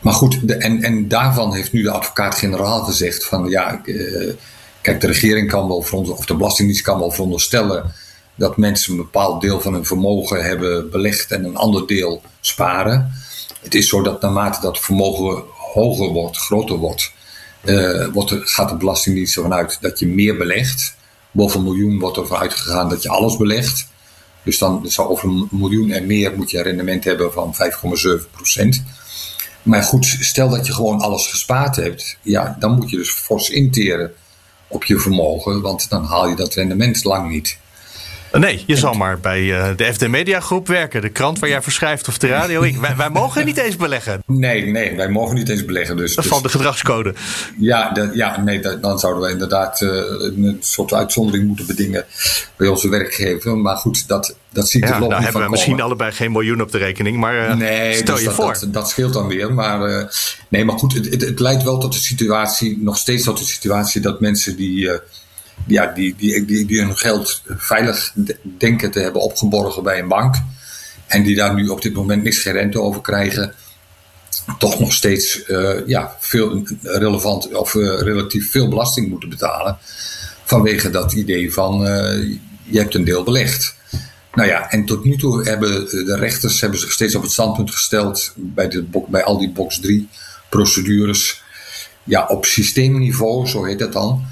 Maar 0.00 0.12
goed, 0.12 0.48
de, 0.48 0.54
en, 0.54 0.82
en 0.82 1.08
daarvan 1.08 1.54
heeft 1.54 1.72
nu 1.72 1.82
de 1.82 1.90
advocaat-generaal 1.90 2.82
gezegd 2.82 3.26
van 3.26 3.48
ja, 3.48 3.80
uh, 3.84 4.32
kijk, 4.80 5.00
de 5.00 5.06
regering 5.06 5.50
kan 5.50 5.68
wel 5.68 5.76
of 5.92 6.26
de 6.26 6.36
Belastingdienst 6.36 6.82
kan 6.82 6.98
wel 6.98 7.10
veronderstellen 7.10 7.92
dat 8.34 8.56
mensen 8.56 8.92
een 8.92 8.98
bepaald 8.98 9.40
deel 9.40 9.60
van 9.60 9.72
hun 9.72 9.84
vermogen 9.84 10.44
hebben 10.44 10.90
belegd 10.90 11.30
en 11.30 11.44
een 11.44 11.56
ander 11.56 11.86
deel 11.86 12.22
sparen. 12.40 13.12
Het 13.60 13.74
is 13.74 13.88
zo 13.88 14.02
dat 14.02 14.22
naarmate 14.22 14.60
dat 14.60 14.78
vermogen 14.78 15.42
hoger 15.56 16.08
wordt, 16.08 16.36
groter 16.36 16.76
wordt, 16.76 17.12
uh, 17.64 18.06
wordt 18.12 18.34
gaat 18.40 18.68
de 18.68 18.76
Belastingdienst 18.76 19.36
ervan 19.36 19.54
uit 19.54 19.78
dat 19.80 19.98
je 19.98 20.06
meer 20.06 20.36
belegt. 20.36 20.96
Boven 21.30 21.58
een 21.58 21.64
miljoen 21.64 21.98
wordt 21.98 22.16
er 22.16 22.26
vanuit 22.26 22.54
gegaan 22.54 22.88
dat 22.88 23.02
je 23.02 23.08
alles 23.08 23.36
belegt. 23.36 23.88
Dus 24.42 24.58
dan 24.58 24.84
zou 24.88 25.08
over 25.08 25.28
een 25.28 25.48
miljoen 25.50 25.90
en 25.90 26.06
meer 26.06 26.36
moet 26.36 26.50
je 26.50 26.58
een 26.58 26.64
rendement 26.64 27.04
hebben 27.04 27.32
van 27.32 27.54
5,7 27.54 28.30
procent. 28.30 28.82
Maar 29.62 29.82
goed, 29.82 30.16
stel 30.20 30.48
dat 30.48 30.66
je 30.66 30.72
gewoon 30.72 31.00
alles 31.00 31.26
gespaard 31.26 31.76
hebt, 31.76 32.18
ja, 32.22 32.56
dan 32.58 32.74
moet 32.74 32.90
je 32.90 32.96
dus 32.96 33.10
fors 33.10 33.50
interen 33.50 34.12
op 34.68 34.84
je 34.84 34.98
vermogen, 34.98 35.60
want 35.60 35.88
dan 35.88 36.04
haal 36.04 36.28
je 36.28 36.36
dat 36.36 36.54
rendement 36.54 37.04
lang 37.04 37.30
niet. 37.30 37.58
Nee, 38.32 38.62
je 38.66 38.76
zal 38.76 38.94
maar 38.94 39.18
bij 39.18 39.42
uh, 39.42 39.68
de 39.76 39.92
FD 39.92 40.08
Media 40.08 40.40
Groep 40.40 40.66
werken. 40.66 41.00
De 41.00 41.08
krant 41.08 41.38
waar 41.38 41.48
jij 41.48 41.62
verschrijft 41.62 42.08
of 42.08 42.18
de 42.18 42.26
radio. 42.26 42.62
Ik, 42.62 42.76
wij, 42.76 42.96
wij, 42.96 43.10
mogen 43.10 43.44
niet 43.44 43.56
eens 43.56 43.76
beleggen. 43.76 44.22
Nee, 44.26 44.66
nee, 44.66 44.96
wij 44.96 45.08
mogen 45.08 45.34
niet 45.34 45.48
eens 45.48 45.64
beleggen. 45.64 45.96
Dus, 45.96 46.14
dat 46.14 46.24
is 46.24 46.30
van 46.30 46.42
de 46.42 46.48
gedragscode. 46.48 47.14
Ja, 47.58 48.10
ja 48.12 48.40
nee, 48.40 48.60
dan 48.80 48.98
zouden 48.98 49.22
wij 49.22 49.32
inderdaad 49.32 49.80
uh, 49.80 49.90
een 49.90 50.56
soort 50.60 50.92
uitzondering 50.92 51.46
moeten 51.46 51.66
bedingen 51.66 52.04
bij 52.56 52.68
onze 52.68 52.88
werkgever. 52.88 53.56
Maar 53.56 53.76
goed, 53.76 54.08
dat, 54.08 54.34
dat 54.52 54.68
ziet 54.68 54.82
ja, 54.82 54.94
er 54.94 55.00
nou 55.00 55.22
hebben 55.22 55.42
we 55.42 55.48
misschien 55.48 55.80
allebei 55.80 56.12
geen 56.12 56.32
miljoen 56.32 56.60
op 56.60 56.72
de 56.72 56.78
rekening. 56.78 57.16
Maar 57.16 57.48
uh, 57.48 57.54
nee, 57.54 57.94
stel 57.94 58.14
dus 58.14 58.22
je 58.22 58.28
dat, 58.28 58.36
voor. 58.36 58.58
Dat, 58.60 58.72
dat, 58.72 58.90
scheelt 58.90 59.12
dan 59.12 59.26
weer. 59.26 59.54
Maar, 59.54 60.10
nee, 60.48 60.64
maar 60.64 60.78
goed, 60.78 60.94
het, 60.94 61.10
het, 61.10 61.20
het, 61.20 61.40
leidt 61.40 61.62
wel 61.62 61.78
tot 61.78 61.92
de 61.92 61.98
situatie, 61.98 62.78
nog 62.80 62.96
steeds 62.96 63.24
tot 63.24 63.38
de 63.38 63.44
situatie 63.44 64.00
dat 64.00 64.20
mensen 64.20 64.56
die 64.56 65.00
ja, 65.66 65.86
die, 65.86 66.14
die, 66.16 66.44
die, 66.66 66.80
hun 66.80 66.96
geld 66.96 67.42
veilig 67.46 68.12
denken 68.58 68.90
te 68.90 69.00
hebben 69.00 69.22
opgeborgen 69.22 69.82
bij 69.82 69.98
een 69.98 70.08
bank. 70.08 70.34
En 71.06 71.22
die 71.22 71.36
daar 71.36 71.54
nu 71.54 71.68
op 71.68 71.82
dit 71.82 71.94
moment 71.94 72.22
niks 72.22 72.38
geen 72.38 72.52
rente 72.52 72.80
over 72.80 73.00
krijgen. 73.00 73.54
Toch 74.58 74.78
nog 74.78 74.92
steeds 74.92 75.48
uh, 75.48 75.86
ja, 75.86 76.16
veel 76.20 76.62
relevant 76.82 77.54
of 77.54 77.74
uh, 77.74 78.00
relatief 78.00 78.50
veel 78.50 78.68
belasting 78.68 79.08
moeten 79.08 79.28
betalen. 79.28 79.78
Vanwege 80.44 80.90
dat 80.90 81.12
idee 81.12 81.52
van 81.52 81.86
uh, 81.86 82.38
je 82.62 82.78
hebt 82.78 82.94
een 82.94 83.04
deel 83.04 83.22
belegd. 83.22 83.74
Nou 84.34 84.48
ja, 84.48 84.70
en 84.70 84.84
tot 84.84 85.04
nu 85.04 85.16
toe 85.16 85.42
hebben 85.42 85.86
de 85.86 86.16
rechters 86.16 86.60
hebben 86.60 86.78
zich 86.78 86.92
steeds 86.92 87.14
op 87.14 87.22
het 87.22 87.30
standpunt 87.30 87.70
gesteld 87.70 88.32
bij, 88.36 88.68
de, 88.68 88.84
bij 89.08 89.24
al 89.24 89.38
die 89.38 89.50
box 89.50 89.80
3 89.80 90.08
procedures. 90.50 91.42
Ja, 92.04 92.26
op 92.26 92.44
systeemniveau, 92.44 93.46
zo 93.46 93.64
heet 93.64 93.78
dat 93.78 93.92
dan. 93.92 94.24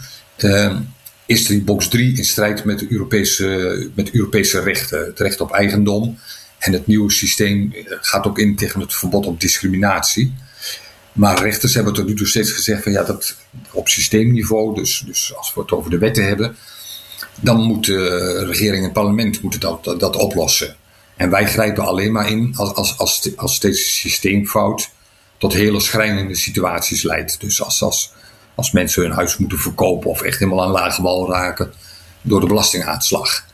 Is 1.29 1.47
die 1.47 1.63
box 1.63 1.89
3 1.89 2.17
in 2.17 2.25
strijd 2.25 2.65
met 2.65 2.79
de 2.79 2.87
Europese, 2.93 3.91
met 3.95 4.11
Europese 4.11 4.61
rechten, 4.61 5.05
het 5.05 5.21
recht 5.21 5.41
op 5.41 5.53
eigendom. 5.53 6.19
En 6.59 6.73
het 6.73 6.87
nieuwe 6.87 7.11
systeem 7.11 7.75
gaat 8.01 8.27
ook 8.27 8.39
in 8.39 8.57
tegen 8.57 8.81
het 8.81 8.95
verbod 8.95 9.27
op 9.27 9.41
discriminatie. 9.41 10.35
Maar 11.13 11.43
rechters 11.43 11.75
hebben 11.75 11.93
tot 11.93 12.07
nu 12.07 12.15
toe 12.15 12.27
steeds 12.27 12.53
gezegd 12.53 12.83
van 12.83 12.93
ja, 12.93 13.03
dat 13.03 13.37
op 13.73 13.89
systeemniveau, 13.89 14.75
dus, 14.75 15.03
dus 15.07 15.35
als 15.37 15.55
we 15.55 15.61
het 15.61 15.73
over 15.73 15.91
de 15.91 15.99
wetten 15.99 16.27
hebben, 16.27 16.57
dan 17.41 17.63
moeten 17.63 18.47
regering 18.47 18.85
en 18.85 18.93
parlement 18.93 19.43
moeten 19.43 19.61
dat, 19.61 19.85
dat, 19.85 20.01
dat, 20.01 20.17
oplossen. 20.17 20.77
En 21.17 21.31
wij 21.31 21.47
grijpen 21.47 21.85
alleen 21.85 22.13
maar 22.13 22.31
in 22.31 22.53
als, 22.57 22.75
als, 22.75 22.99
als, 22.99 23.37
als 23.37 23.55
steeds 23.55 23.99
systeemfout 23.99 24.91
tot 25.39 25.53
hele 25.53 25.81
schrijnende 25.81 26.35
situaties 26.35 27.03
leidt. 27.03 27.41
Dus 27.41 27.63
als, 27.63 27.83
als, 27.83 28.13
als 28.59 28.71
mensen 28.73 29.03
hun 29.03 29.13
huis 29.13 29.37
moeten 29.37 29.59
verkopen 29.59 30.11
of 30.11 30.23
echt 30.23 30.39
helemaal 30.39 30.65
aan 30.65 30.71
lage 30.71 31.03
wal 31.03 31.31
raken 31.31 31.73
door 32.23 32.41
de 32.41 32.47
belastingaanslag. 32.47 33.45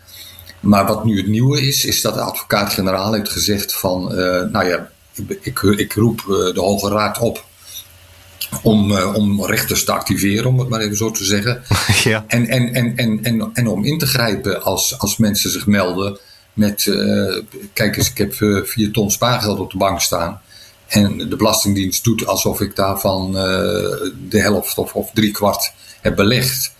Maar 0.61 0.87
wat 0.87 1.05
nu 1.05 1.17
het 1.17 1.27
nieuwe 1.27 1.67
is, 1.67 1.85
is 1.85 2.01
dat 2.01 2.15
de 2.15 2.21
advocaat-generaal 2.21 3.13
heeft 3.13 3.31
gezegd 3.31 3.77
van, 3.77 4.13
uh, 4.13 4.19
nou 4.43 4.69
ja, 4.69 4.91
ik, 5.41 5.61
ik 5.63 5.93
roep 5.93 6.21
uh, 6.21 6.55
de 6.55 6.61
Hoge 6.61 6.89
Raad 6.89 7.19
op 7.19 7.45
om, 8.63 8.91
uh, 8.91 9.15
om 9.15 9.47
rechters 9.47 9.85
te 9.85 9.93
activeren, 9.93 10.47
om 10.47 10.59
het 10.59 10.69
maar 10.69 10.81
even 10.81 10.97
zo 10.97 11.11
te 11.11 11.25
zeggen. 11.25 11.63
Ja. 12.05 12.25
En, 12.27 12.49
en, 12.49 12.75
en, 12.75 12.97
en, 12.97 13.19
en, 13.23 13.51
en 13.55 13.69
om 13.69 13.85
in 13.85 13.99
te 13.99 14.07
grijpen 14.07 14.63
als, 14.63 14.99
als 14.99 15.17
mensen 15.17 15.51
zich 15.51 15.67
melden 15.67 16.19
met, 16.53 16.83
kijk 17.73 17.97
eens, 17.97 18.11
ik 18.11 18.19
heb 18.19 18.35
vier 18.67 18.91
ton 18.91 19.11
spaargeld 19.11 19.59
op 19.59 19.71
de 19.71 19.79
bank 19.79 20.01
staan. 20.01 20.41
En 20.95 21.19
de 21.19 21.37
Belastingdienst 21.37 22.05
doet 22.05 22.27
alsof 22.27 22.61
ik 22.61 22.77
daarvan 22.77 23.27
uh, 23.27 23.43
de 24.29 24.41
helft 24.41 24.79
of, 24.79 24.95
of 24.95 25.11
drie 25.15 25.31
kwart 25.31 25.73
heb 26.01 26.17
belegd. 26.17 26.73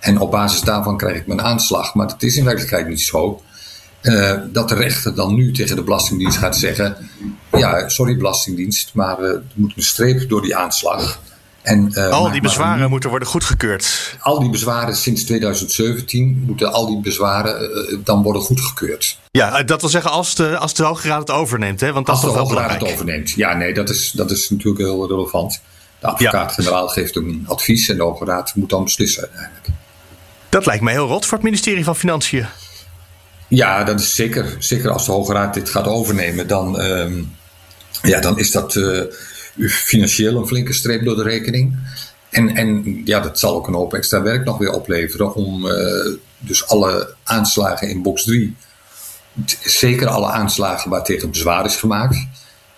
En 0.00 0.20
op 0.20 0.30
basis 0.30 0.60
daarvan 0.60 0.96
krijg 0.96 1.16
ik 1.16 1.26
mijn 1.26 1.42
aanslag. 1.42 1.94
Maar 1.94 2.08
dat 2.08 2.22
is 2.22 2.36
in 2.36 2.44
werkelijkheid 2.44 2.88
niet 2.88 3.00
zo. 3.00 3.42
Uh, 4.02 4.40
dat 4.52 4.68
de 4.68 4.74
rechter 4.74 5.14
dan 5.14 5.34
nu 5.34 5.52
tegen 5.52 5.76
de 5.76 5.82
Belastingdienst 5.82 6.38
gaat 6.38 6.56
zeggen: 6.56 6.96
Ja, 7.52 7.88
sorry, 7.88 8.16
Belastingdienst, 8.16 8.90
maar 8.94 9.20
uh, 9.20 9.28
er 9.28 9.42
moet 9.54 9.72
een 9.76 9.82
streep 9.82 10.28
door 10.28 10.42
die 10.42 10.56
aanslag. 10.56 11.20
En, 11.62 11.92
uh, 11.94 12.08
al 12.08 12.30
die 12.30 12.40
bezwaren 12.40 12.90
moeten 12.90 13.10
worden 13.10 13.28
goedgekeurd. 13.28 14.16
Al 14.20 14.40
die 14.40 14.50
bezwaren 14.50 14.96
sinds 14.96 15.24
2017 15.24 16.42
moeten 16.46 16.72
al 16.72 16.86
die 16.86 17.00
bezwaren 17.00 18.00
dan 18.04 18.22
worden 18.22 18.42
goedgekeurd. 18.42 19.18
Ja, 19.30 19.62
dat 19.62 19.80
wil 19.80 19.90
zeggen 19.90 20.10
als 20.10 20.34
de, 20.34 20.56
als 20.56 20.74
de 20.74 20.84
Hoge 20.84 21.08
Raad 21.08 21.20
het 21.20 21.30
overneemt, 21.30 21.80
hè? 21.80 21.92
Want 21.92 22.06
dat 22.06 22.14
als 22.14 22.24
is 22.24 22.32
de 22.32 22.38
Hoge 22.38 22.54
Raad 22.54 22.72
het 22.72 22.92
overneemt. 22.92 23.30
Ja, 23.30 23.54
nee, 23.54 23.74
dat 23.74 23.90
is, 23.90 24.10
dat 24.10 24.30
is 24.30 24.50
natuurlijk 24.50 24.84
heel 24.84 25.08
relevant. 25.08 25.60
De 26.00 26.06
advocaat-generaal 26.06 26.88
geeft 26.88 27.16
een 27.16 27.44
advies 27.48 27.88
en 27.88 27.96
de 27.96 28.02
Hoge 28.02 28.24
Raad 28.24 28.54
moet 28.54 28.70
dan 28.70 28.84
beslissen 28.84 29.22
uiteindelijk. 29.22 29.68
Dat 30.48 30.66
lijkt 30.66 30.82
mij 30.82 30.92
heel 30.92 31.06
rot 31.06 31.26
voor 31.26 31.38
het 31.38 31.46
ministerie 31.46 31.84
van 31.84 31.96
Financiën. 31.96 32.46
Ja, 33.48 33.84
dat 33.84 34.00
is 34.00 34.14
zeker. 34.14 34.56
Zeker 34.58 34.90
als 34.90 35.06
de 35.06 35.12
Hoge 35.12 35.32
Raad 35.32 35.54
dit 35.54 35.68
gaat 35.68 35.86
overnemen, 35.86 36.46
dan, 36.46 36.80
um, 36.80 37.36
ja, 38.02 38.20
dan 38.20 38.38
is 38.38 38.50
dat 38.50 38.74
financieel 39.58 40.36
een 40.36 40.46
flinke 40.46 40.72
streep 40.72 41.04
door 41.04 41.16
de 41.16 41.22
rekening. 41.22 41.76
En, 42.30 42.56
en 42.56 43.00
ja, 43.04 43.20
dat 43.20 43.38
zal 43.38 43.54
ook 43.54 43.68
een 43.68 43.74
hoop 43.74 43.94
extra 43.94 44.22
werk 44.22 44.44
nog 44.44 44.58
weer 44.58 44.72
opleveren 44.72 45.34
om 45.34 45.66
uh, 45.66 45.72
dus 46.38 46.66
alle 46.68 47.14
aanslagen 47.24 47.88
in 47.88 48.02
box 48.02 48.24
3, 48.24 48.56
zeker 49.60 50.08
alle 50.08 50.26
aanslagen 50.26 50.90
waar 50.90 51.04
tegen 51.04 51.30
bezwaar 51.30 51.64
is 51.64 51.76
gemaakt. 51.76 52.26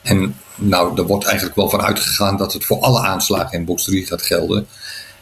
En 0.03 0.37
nou, 0.55 0.97
er 0.97 1.07
wordt 1.07 1.25
eigenlijk 1.25 1.57
wel 1.57 1.69
van 1.69 1.83
uitgegaan 1.83 2.37
dat 2.37 2.53
het 2.53 2.65
voor 2.65 2.81
alle 2.81 3.01
aanslagen 3.01 3.59
in 3.59 3.65
box 3.65 3.85
3 3.85 4.07
gaat 4.07 4.23
gelden. 4.23 4.67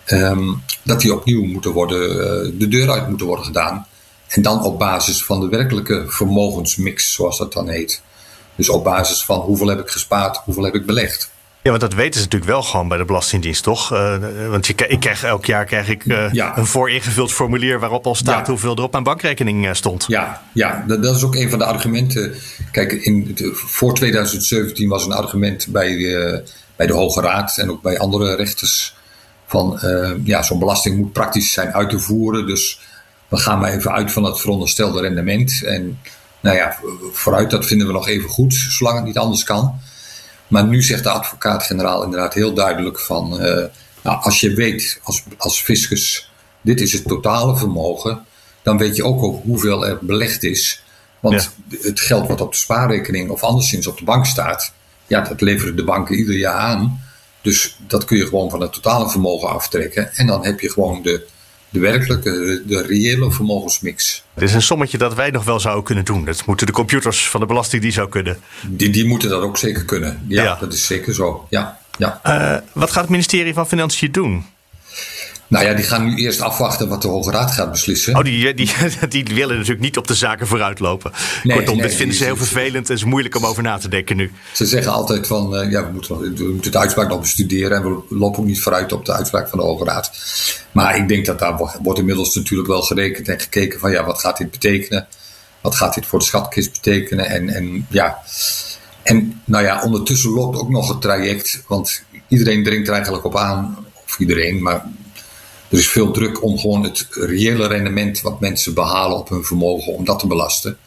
Um, 0.07 0.63
dat 0.83 1.01
die 1.01 1.15
opnieuw 1.15 1.45
moeten 1.45 1.71
worden, 1.71 2.11
uh, 2.11 2.59
de 2.59 2.69
deur 2.69 2.91
uit 2.91 3.09
moeten 3.09 3.27
worden 3.27 3.45
gedaan. 3.45 3.87
En 4.29 4.43
dan 4.43 4.63
op 4.63 4.79
basis 4.79 5.25
van 5.25 5.41
de 5.41 5.49
werkelijke 5.49 6.05
vermogensmix, 6.07 7.13
zoals 7.13 7.39
dat 7.39 7.53
dan 7.53 7.69
heet. 7.69 8.03
Dus 8.55 8.69
op 8.69 8.85
basis 8.85 9.25
van 9.25 9.41
hoeveel 9.41 9.67
heb 9.67 9.81
ik 9.81 9.91
gespaard, 9.91 10.37
hoeveel 10.37 10.65
heb 10.65 10.75
ik 10.75 10.87
belegd. 10.87 11.30
Ja, 11.63 11.71
want 11.71 11.81
dat 11.81 11.95
weten 11.95 12.21
ze 12.21 12.25
natuurlijk 12.25 12.51
wel 12.51 12.63
gewoon 12.63 12.89
bij 12.89 12.99
de 12.99 13.05
Belastingdienst, 13.05 13.63
toch? 13.63 13.93
Uh, 13.93 14.17
want 14.49 14.67
je, 14.67 14.75
ik 14.89 15.01
krijg, 15.01 15.25
elk 15.25 15.45
jaar 15.45 15.65
krijg 15.65 15.89
ik 15.89 16.05
uh, 16.05 16.33
ja. 16.33 16.59
een 16.59 16.67
vooringevuld 16.67 17.33
formulier 17.33 17.81
waarop 17.81 18.07
al 18.07 18.15
staat 18.15 18.47
ja. 18.47 18.53
hoeveel 18.53 18.77
er 18.77 18.83
op 18.83 18.93
mijn 18.93 19.05
bankrekening 19.05 19.77
stond. 19.77 20.05
Ja, 20.09 20.43
ja 20.53 20.85
dat, 20.87 21.03
dat, 21.03 21.17
is 21.17 21.23
ook 21.23 21.35
een 21.35 21.51
van 21.51 21.59
de 21.59 21.65
argumenten. 21.65 22.35
Kijk, 22.71 22.93
in, 22.93 23.37
voor 23.53 23.95
2017 23.95 24.89
was 24.89 25.05
een 25.05 25.13
argument 25.13 25.67
bij, 25.69 25.97
bij 26.77 26.87
de 26.87 26.93
Hoge 26.93 27.21
Raad 27.21 27.59
en 27.59 27.71
ook 27.71 27.83
bij 27.83 27.99
andere 27.99 28.35
rechters 28.35 28.95
van 29.47 29.81
ja, 30.25 30.43
zo'n 30.43 30.59
belasting 30.59 30.97
moet 30.97 31.13
praktisch 31.13 31.53
zijn 31.53 31.73
uit 31.75 31.91
te 31.91 31.99
voeren. 31.99 32.47
Dus 32.47 32.81
we 33.29 33.37
gaan 33.37 33.59
maar 33.59 33.73
even 33.73 33.93
uit 33.93 34.13
van 34.13 34.25
het 34.25 34.41
veronderstelde 34.41 35.01
rendement. 35.01 35.63
En 35.65 35.99
nou 36.41 36.57
ja, 36.57 36.77
vooruit, 37.13 37.51
dat 37.51 37.67
vinden 37.67 37.87
we 37.87 37.93
nog 37.93 38.09
even 38.09 38.29
goed, 38.29 38.55
zolang 38.55 38.97
het 38.97 39.07
niet 39.07 39.19
anders 39.19 39.45
kan. 39.45 39.81
Maar 40.51 40.65
nu 40.65 40.83
zegt 40.83 41.03
de 41.03 41.11
advocaat-generaal 41.11 42.03
inderdaad 42.03 42.35
heel 42.35 42.55
duidelijk 42.55 43.01
van... 43.01 43.45
Uh, 43.45 43.65
nou, 44.03 44.23
als 44.23 44.41
je 44.41 44.55
weet 44.55 45.01
als, 45.03 45.23
als 45.37 45.63
fiscus, 45.63 46.31
dit 46.61 46.81
is 46.81 46.93
het 46.93 47.07
totale 47.07 47.57
vermogen... 47.57 48.25
dan 48.63 48.79
weet 48.79 48.97
je 48.97 49.05
ook 49.05 49.43
hoeveel 49.45 49.87
er 49.87 49.99
belegd 50.01 50.43
is. 50.43 50.85
Want 51.21 51.51
ja. 51.69 51.79
het 51.89 52.01
geld 52.01 52.29
wat 52.29 52.41
op 52.41 52.53
de 52.53 52.59
spaarrekening 52.59 53.31
of 53.31 53.43
anderszins 53.43 53.87
op 53.87 53.99
de 53.99 54.05
bank 54.05 54.27
staat... 54.27 54.73
ja, 55.07 55.21
dat 55.21 55.41
leveren 55.41 55.77
de 55.77 55.85
banken 55.85 56.17
ieder 56.17 56.37
jaar 56.37 56.59
aan. 56.59 57.03
Dus 57.43 57.77
dat 57.87 58.05
kun 58.05 58.17
je 58.17 58.27
gewoon 58.27 58.51
van 58.51 58.61
het 58.61 58.73
totale 58.73 59.11
vermogen 59.11 59.49
aftrekken. 59.49 60.15
En 60.15 60.27
dan 60.27 60.45
heb 60.45 60.61
je 60.61 60.71
gewoon 60.71 61.03
de 61.03 61.27
de 61.71 61.79
werkelijke, 61.79 62.63
de 62.67 62.83
reële 62.83 63.33
vermogensmix. 63.33 64.25
Het 64.35 64.43
is 64.43 64.55
een 64.55 64.63
sommetje 64.63 64.99
dat 64.99 65.15
wij 65.15 65.31
nog 65.31 65.45
wel 65.45 65.61
zouden 65.61 65.85
kunnen 65.85 66.05
doen. 66.05 66.25
Dat 66.25 66.47
moeten 66.47 66.67
de 66.67 66.73
computers 66.73 67.29
van 67.29 67.41
de 67.41 67.47
Belastingdienst 67.47 67.97
zou 67.97 68.09
kunnen. 68.09 68.39
Die, 68.67 68.91
die 68.91 69.05
moeten 69.05 69.29
dat 69.29 69.43
ook 69.43 69.59
zeker 69.59 69.85
kunnen. 69.85 70.25
Ja, 70.29 70.43
ja. 70.43 70.57
dat 70.61 70.73
is 70.73 70.87
zeker 70.87 71.15
zo. 71.15 71.47
Ja, 71.51 71.79
ja. 71.99 72.21
Uh, 72.27 72.57
wat 72.73 72.91
gaat 72.91 73.03
het 73.03 73.11
ministerie 73.11 73.55
van 73.55 73.69
Financiën 73.69 74.13
doen? 74.13 74.45
Nou 75.51 75.65
ja, 75.65 75.75
die 75.75 75.85
gaan 75.85 76.05
nu 76.05 76.15
eerst 76.15 76.41
afwachten 76.41 76.89
wat 76.89 77.03
de 77.03 77.09
Hoge 77.09 77.31
Raad 77.31 77.51
gaat 77.51 77.71
beslissen. 77.71 78.17
Oh, 78.17 78.25
die, 78.25 78.55
die, 78.55 78.71
die 79.09 79.25
willen 79.25 79.57
natuurlijk 79.57 79.81
niet 79.81 79.97
op 79.97 80.07
de 80.07 80.15
zaken 80.15 80.47
vooruitlopen. 80.47 81.13
Nee, 81.43 81.57
Kortom, 81.57 81.77
nee, 81.77 81.87
dit 81.87 81.97
vinden 81.97 82.17
ze 82.17 82.25
heel 82.25 82.37
vervelend 82.37 82.89
en 82.89 82.95
is 82.95 83.05
moeilijk 83.05 83.37
om 83.37 83.47
over 83.47 83.63
na 83.63 83.79
te 83.79 83.89
denken 83.89 84.17
nu. 84.17 84.33
Ze 84.53 84.67
zeggen 84.67 84.93
altijd 84.93 85.27
van, 85.27 85.55
uh, 85.55 85.71
ja, 85.71 85.87
we 85.87 85.93
moeten, 85.93 86.19
we 86.19 86.51
moeten 86.53 86.73
de 86.73 86.79
uitspraak 86.79 87.09
nog 87.09 87.21
bestuderen 87.21 87.77
en 87.77 87.83
we 87.83 88.03
lopen 88.09 88.41
ook 88.41 88.47
niet 88.47 88.61
vooruit 88.61 88.93
op 88.93 89.05
de 89.05 89.13
uitspraak 89.13 89.49
van 89.49 89.59
de 89.59 89.65
Hoge 89.65 89.85
Raad. 89.85 90.13
Maar 90.73 90.97
ik 90.97 91.09
denk 91.09 91.27
dat 91.27 91.39
daar 91.39 91.57
wordt 91.83 91.99
inmiddels 91.99 92.35
natuurlijk 92.35 92.69
wel 92.69 92.83
gerekend 92.83 93.29
en 93.29 93.41
gekeken 93.41 93.81
van, 93.81 93.91
ja, 93.91 94.05
wat 94.05 94.21
gaat 94.21 94.37
dit 94.37 94.51
betekenen? 94.51 95.07
Wat 95.61 95.75
gaat 95.75 95.95
dit 95.95 96.07
voor 96.07 96.19
de 96.19 96.25
schatkist 96.25 96.73
betekenen? 96.73 97.27
En, 97.27 97.49
en 97.49 97.87
ja, 97.89 98.19
en 99.03 99.41
nou 99.45 99.65
ja, 99.65 99.83
ondertussen 99.83 100.31
loopt 100.31 100.59
ook 100.59 100.71
nog 100.71 100.89
het 100.89 101.01
traject, 101.01 101.63
want 101.67 102.03
iedereen 102.29 102.65
dringt 102.65 102.89
er 102.89 102.95
eigenlijk 102.95 103.25
op 103.25 103.37
aan, 103.37 103.87
of 104.07 104.19
iedereen, 104.19 104.63
maar 104.63 104.85
er 105.71 105.79
is 105.79 105.89
veel 105.89 106.11
druk 106.11 106.43
om 106.43 106.59
gewoon 106.59 106.83
het 106.83 107.07
reële 107.11 107.67
rendement 107.67 108.21
wat 108.21 108.41
mensen 108.41 108.75
behalen 108.75 109.17
op 109.19 109.29
hun 109.29 109.45
vermogen, 109.45 109.93
om 109.93 110.05
dat 110.05 110.19
te 110.19 110.27
belasten. 110.27 110.79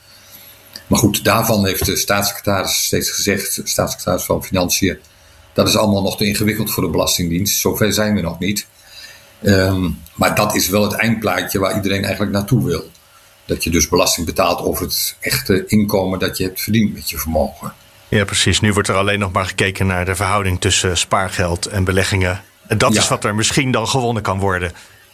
Maar 0.88 1.00
goed, 1.00 1.24
daarvan 1.24 1.66
heeft 1.66 1.86
de 1.86 1.96
staatssecretaris 1.96 2.86
steeds 2.86 3.10
gezegd, 3.10 3.56
de 3.56 3.68
staatssecretaris 3.68 4.24
van 4.24 4.44
Financiën, 4.44 4.98
dat 5.54 5.68
is 5.68 5.78
allemaal 5.78 6.02
nog 6.02 6.18
te 6.18 6.26
ingewikkeld 6.26 6.72
voor 6.72 6.84
de 6.84 6.90
Belastingdienst. 6.90 7.60
Zover 7.60 7.94
zijn 7.94 8.16
we 8.16 8.22
nog 8.22 8.40
niet. 8.40 8.68
Um, 9.42 10.02
maar 10.16 10.36
dat 10.36 10.56
is 10.56 10.70
wel 10.70 10.84
het 10.84 10.94
eindplaatje 10.94 11.60
waar 11.60 11.76
iedereen 11.76 12.04
eigenlijk 12.04 12.32
naartoe 12.32 12.66
wil. 12.66 12.92
Dat 13.46 13.64
je 13.64 13.70
dus 13.70 13.88
belasting 13.88 14.26
betaalt 14.26 14.60
over 14.62 14.86
het 14.86 15.16
echte 15.20 15.66
inkomen 15.68 16.20
dat 16.20 16.38
je 16.38 16.44
hebt 16.44 16.62
verdiend 16.62 16.94
met 16.94 17.10
je 17.10 17.18
vermogen. 17.18 17.74
Ja, 18.08 18.26
precies. 18.26 18.60
Nu 18.60 18.74
wordt 18.74 18.88
er 18.88 18.96
alleen 18.96 19.20
nog 19.20 19.32
maar 19.32 19.46
gekeken 19.46 19.88
naar 19.88 20.06
de 20.06 20.16
verhouding 20.16 20.62
tussen 20.62 20.98
spaargeld 20.98 21.66
en 21.66 21.84
beleggingen. 21.84 22.44
En 22.74 22.80
dat 22.80 22.96
is 22.96 23.08
wat 23.08 23.24
er 23.24 23.36
misschien 23.36 23.72
dan 23.72 23.88
gewonnen 23.88 24.24
kan 24.24 24.40
worden. 24.40 24.72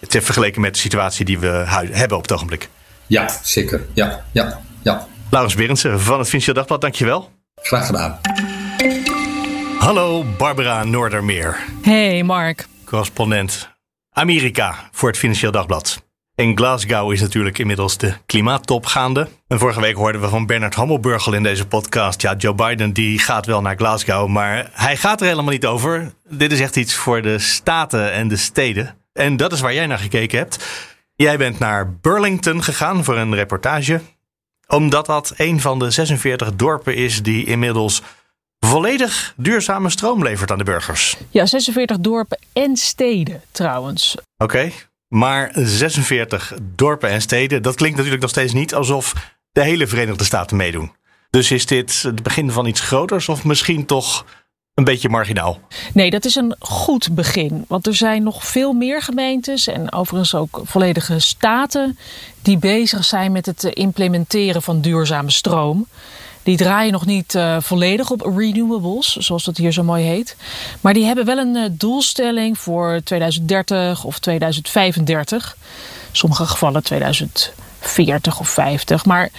Ter 0.07 0.21
vergeleken 0.21 0.61
met 0.61 0.73
de 0.73 0.79
situatie 0.79 1.25
die 1.25 1.39
we 1.39 1.63
hebben 1.91 2.17
op 2.17 2.23
het 2.23 2.31
ogenblik. 2.31 2.69
Ja, 3.07 3.29
zeker. 3.43 3.87
Ja, 3.93 4.23
ja, 4.31 4.59
ja. 4.81 5.07
Laurens 5.29 5.55
Berendsen 5.55 5.99
van 5.99 6.19
het 6.19 6.27
Financieel 6.27 6.55
Dagblad, 6.55 6.81
dankjewel. 6.81 7.31
Graag 7.55 7.85
gedaan. 7.85 8.19
Hallo 9.77 10.25
Barbara 10.37 10.83
Noordermeer. 10.83 11.57
Hey 11.81 12.23
Mark. 12.23 12.67
Correspondent 12.85 13.69
Amerika 14.11 14.75
voor 14.91 15.09
het 15.09 15.17
Financieel 15.17 15.51
Dagblad. 15.51 16.08
In 16.39 16.57
Glasgow 16.57 17.11
is 17.11 17.21
natuurlijk 17.21 17.57
inmiddels 17.57 17.97
de 17.97 18.13
klimaattop 18.25 18.85
gaande. 18.85 19.27
En 19.47 19.59
vorige 19.59 19.81
week 19.81 19.95
hoorden 19.95 20.21
we 20.21 20.27
van 20.27 20.45
Bernard 20.45 20.75
Hammelburgel 20.75 21.33
in 21.33 21.43
deze 21.43 21.67
podcast. 21.67 22.21
Ja, 22.21 22.35
Joe 22.35 22.53
Biden 22.53 22.93
die 22.93 23.19
gaat 23.19 23.45
wel 23.45 23.61
naar 23.61 23.75
Glasgow, 23.75 24.27
maar 24.27 24.69
hij 24.73 24.97
gaat 24.97 25.21
er 25.21 25.27
helemaal 25.27 25.51
niet 25.51 25.65
over. 25.65 26.13
Dit 26.29 26.51
is 26.51 26.59
echt 26.59 26.75
iets 26.75 26.95
voor 26.95 27.21
de 27.21 27.39
staten 27.39 28.11
en 28.11 28.27
de 28.27 28.35
steden. 28.35 28.95
En 29.13 29.37
dat 29.37 29.51
is 29.51 29.59
waar 29.59 29.73
jij 29.73 29.85
naar 29.87 29.99
gekeken 29.99 30.37
hebt. 30.37 30.65
Jij 31.15 31.37
bent 31.37 31.59
naar 31.59 31.93
Burlington 31.93 32.63
gegaan 32.63 33.03
voor 33.03 33.17
een 33.17 33.35
reportage. 33.35 34.01
Omdat 34.67 35.05
dat 35.05 35.33
een 35.37 35.59
van 35.59 35.79
de 35.79 35.91
46 35.91 36.55
dorpen 36.55 36.95
is 36.95 37.23
die 37.23 37.45
inmiddels 37.45 38.01
volledig 38.59 39.33
duurzame 39.37 39.89
stroom 39.89 40.23
levert 40.23 40.51
aan 40.51 40.57
de 40.57 40.63
burgers. 40.63 41.17
Ja, 41.29 41.45
46 41.45 41.97
dorpen 41.99 42.39
en 42.53 42.75
steden 42.75 43.41
trouwens. 43.51 44.17
Oké, 44.37 44.71
maar 45.09 45.51
46 45.53 46.53
dorpen 46.75 47.09
en 47.09 47.21
steden, 47.21 47.61
dat 47.61 47.75
klinkt 47.75 47.95
natuurlijk 47.95 48.21
nog 48.21 48.31
steeds 48.31 48.53
niet 48.53 48.73
alsof 48.73 49.35
de 49.51 49.63
hele 49.63 49.87
Verenigde 49.87 50.23
Staten 50.23 50.57
meedoen. 50.57 50.91
Dus 51.29 51.51
is 51.51 51.65
dit 51.65 52.01
het 52.01 52.23
begin 52.23 52.51
van 52.51 52.65
iets 52.65 52.81
groters 52.81 53.29
of 53.29 53.43
misschien 53.43 53.85
toch 53.85 54.25
een 54.73 54.83
beetje 54.83 55.09
marginaal? 55.09 55.59
Nee, 55.93 56.09
dat 56.09 56.25
is 56.25 56.35
een 56.35 56.55
goed 56.59 57.15
begin. 57.15 57.65
Want 57.67 57.87
er 57.87 57.95
zijn 57.95 58.23
nog 58.23 58.45
veel 58.45 58.73
meer 58.73 59.01
gemeentes 59.01 59.67
en 59.67 59.91
overigens 59.91 60.35
ook 60.35 60.61
volledige 60.63 61.19
staten 61.19 61.97
die 62.41 62.57
bezig 62.57 63.05
zijn 63.05 63.31
met 63.31 63.45
het 63.45 63.63
implementeren 63.63 64.61
van 64.61 64.81
duurzame 64.81 65.31
stroom. 65.31 65.87
Die 66.43 66.57
draaien 66.57 66.91
nog 66.91 67.05
niet 67.05 67.33
uh, 67.33 67.57
volledig 67.59 68.11
op 68.11 68.21
renewables, 68.21 69.15
zoals 69.15 69.43
dat 69.43 69.57
hier 69.57 69.71
zo 69.71 69.83
mooi 69.83 70.03
heet. 70.03 70.35
Maar 70.81 70.93
die 70.93 71.05
hebben 71.05 71.25
wel 71.25 71.37
een 71.37 71.55
uh, 71.55 71.65
doelstelling 71.71 72.59
voor 72.59 73.01
2030 73.03 74.03
of 74.03 74.19
2035. 74.19 75.55
In 76.09 76.15
sommige 76.15 76.45
gevallen 76.45 76.83
2040 76.83 78.39
of 78.39 78.49
50. 78.49 79.05
Maar 79.05 79.29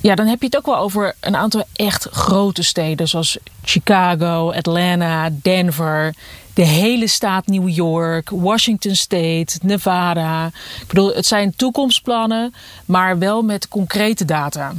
ja, 0.00 0.14
dan 0.14 0.26
heb 0.26 0.40
je 0.40 0.46
het 0.46 0.56
ook 0.56 0.66
wel 0.66 0.76
over 0.76 1.14
een 1.20 1.36
aantal 1.36 1.64
echt 1.72 2.08
grote 2.10 2.62
steden, 2.62 3.08
zoals 3.08 3.38
Chicago, 3.62 4.52
Atlanta, 4.52 5.30
Denver, 5.32 6.14
de 6.54 6.64
hele 6.64 7.08
staat 7.08 7.46
New 7.46 7.68
York, 7.68 8.30
Washington 8.30 8.94
State, 8.94 9.58
Nevada. 9.62 10.46
Ik 10.80 10.86
bedoel, 10.86 11.14
het 11.14 11.26
zijn 11.26 11.56
toekomstplannen, 11.56 12.54
maar 12.84 13.18
wel 13.18 13.42
met 13.42 13.68
concrete 13.68 14.24
data. 14.24 14.72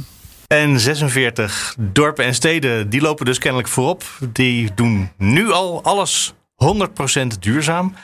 En 0.46 0.80
46 0.80 1.76
dorpen 1.78 2.24
en 2.24 2.34
steden, 2.34 2.90
die 2.90 3.00
lopen 3.00 3.24
dus 3.24 3.38
kennelijk 3.38 3.68
voorop. 3.68 4.04
Die 4.32 4.74
doen 4.74 5.10
nu 5.16 5.50
al 5.50 5.82
alles 5.82 6.32
100% 6.54 7.38
duurzaam. 7.40 7.94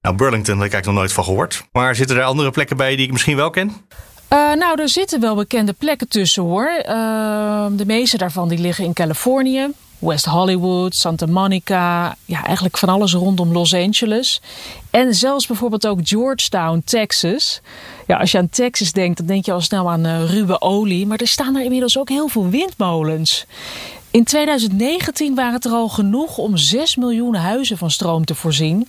Nou, 0.00 0.16
Burlington, 0.16 0.58
daar 0.58 0.68
heb 0.68 0.78
ik 0.78 0.84
nog 0.84 0.94
nooit 0.94 1.12
van 1.12 1.24
gehoord. 1.24 1.64
Maar 1.72 1.94
zitten 1.94 2.16
er 2.16 2.22
andere 2.22 2.50
plekken 2.50 2.76
bij 2.76 2.96
die 2.96 3.06
ik 3.06 3.12
misschien 3.12 3.36
wel 3.36 3.50
ken? 3.50 3.68
Uh, 3.68 4.52
nou, 4.54 4.80
er 4.80 4.88
zitten 4.88 5.20
wel 5.20 5.34
bekende 5.34 5.72
plekken 5.72 6.08
tussen 6.08 6.42
hoor. 6.42 6.82
Uh, 6.88 7.66
de 7.70 7.86
meeste 7.86 8.16
daarvan 8.16 8.48
die 8.48 8.58
liggen 8.58 8.84
in 8.84 8.92
Californië. 8.92 9.68
West 10.02 10.24
Hollywood, 10.24 10.94
Santa 10.94 11.26
Monica, 11.26 12.16
ja, 12.24 12.44
eigenlijk 12.44 12.78
van 12.78 12.88
alles 12.88 13.12
rondom 13.12 13.52
Los 13.52 13.74
Angeles. 13.74 14.40
En 14.90 15.14
zelfs 15.14 15.46
bijvoorbeeld 15.46 15.86
ook 15.86 15.98
Georgetown, 16.02 16.82
Texas. 16.84 17.60
Ja, 18.06 18.16
als 18.16 18.32
je 18.32 18.38
aan 18.38 18.48
Texas 18.48 18.92
denkt, 18.92 19.16
dan 19.18 19.26
denk 19.26 19.44
je 19.44 19.52
al 19.52 19.60
snel 19.60 19.90
aan 19.90 20.06
uh, 20.06 20.30
ruwe 20.30 20.60
olie. 20.60 21.06
Maar 21.06 21.18
er 21.18 21.26
staan 21.26 21.56
er 21.56 21.64
inmiddels 21.64 21.98
ook 21.98 22.08
heel 22.08 22.28
veel 22.28 22.48
windmolens. 22.48 23.46
In 24.10 24.24
2019 24.24 25.34
waren 25.34 25.52
het 25.52 25.64
er 25.64 25.72
al 25.72 25.88
genoeg 25.88 26.38
om 26.38 26.56
6 26.56 26.96
miljoen 26.96 27.34
huizen 27.34 27.78
van 27.78 27.90
stroom 27.90 28.24
te 28.24 28.34
voorzien. 28.34 28.88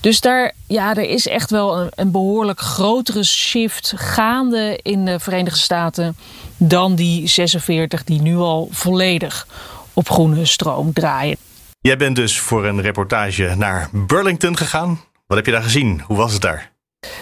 Dus 0.00 0.20
daar, 0.20 0.52
ja, 0.66 0.94
er 0.94 1.08
is 1.08 1.26
echt 1.26 1.50
wel 1.50 1.78
een, 1.78 1.88
een 1.94 2.10
behoorlijk 2.10 2.60
grotere 2.60 3.24
shift 3.24 3.92
gaande 3.96 4.78
in 4.82 5.04
de 5.04 5.20
Verenigde 5.20 5.58
Staten 5.58 6.16
dan 6.56 6.94
die 6.94 7.28
46 7.28 8.04
die 8.04 8.22
nu 8.22 8.36
al 8.36 8.68
volledig 8.70 9.46
op 9.92 10.08
groene 10.08 10.44
stroom 10.44 10.92
draaien. 10.92 11.36
Jij 11.80 11.96
bent 11.96 12.16
dus 12.16 12.38
voor 12.38 12.66
een 12.66 12.80
reportage 12.80 13.54
naar 13.56 13.88
Burlington 13.92 14.56
gegaan. 14.56 15.00
Wat 15.26 15.36
heb 15.36 15.46
je 15.46 15.52
daar 15.52 15.62
gezien? 15.62 16.02
Hoe 16.06 16.16
was 16.16 16.32
het 16.32 16.42
daar? 16.42 16.70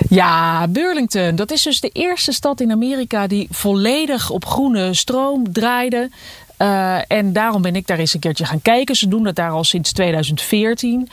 Ja, 0.08 0.68
Burlington. 0.68 1.36
Dat 1.36 1.50
is 1.50 1.62
dus 1.62 1.80
de 1.80 1.88
eerste 1.88 2.32
stad 2.32 2.60
in 2.60 2.70
Amerika 2.70 3.26
die 3.26 3.48
volledig 3.50 4.30
op 4.30 4.44
groene 4.44 4.94
stroom 4.94 5.52
draaide. 5.52 6.10
Uh, 6.58 6.98
en 7.08 7.32
daarom 7.32 7.62
ben 7.62 7.76
ik 7.76 7.86
daar 7.86 7.98
eens 7.98 8.14
een 8.14 8.20
keertje 8.20 8.44
gaan 8.44 8.62
kijken. 8.62 8.94
Ze 8.94 9.08
doen 9.08 9.22
dat 9.22 9.34
daar 9.34 9.50
al 9.50 9.64
sinds 9.64 9.92
2014. 9.92 11.08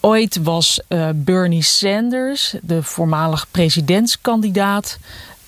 Ooit 0.00 0.42
was 0.42 0.80
uh, 0.88 1.08
Bernie 1.14 1.62
Sanders, 1.62 2.54
de 2.62 2.82
voormalig 2.82 3.46
presidentskandidaat, 3.50 4.98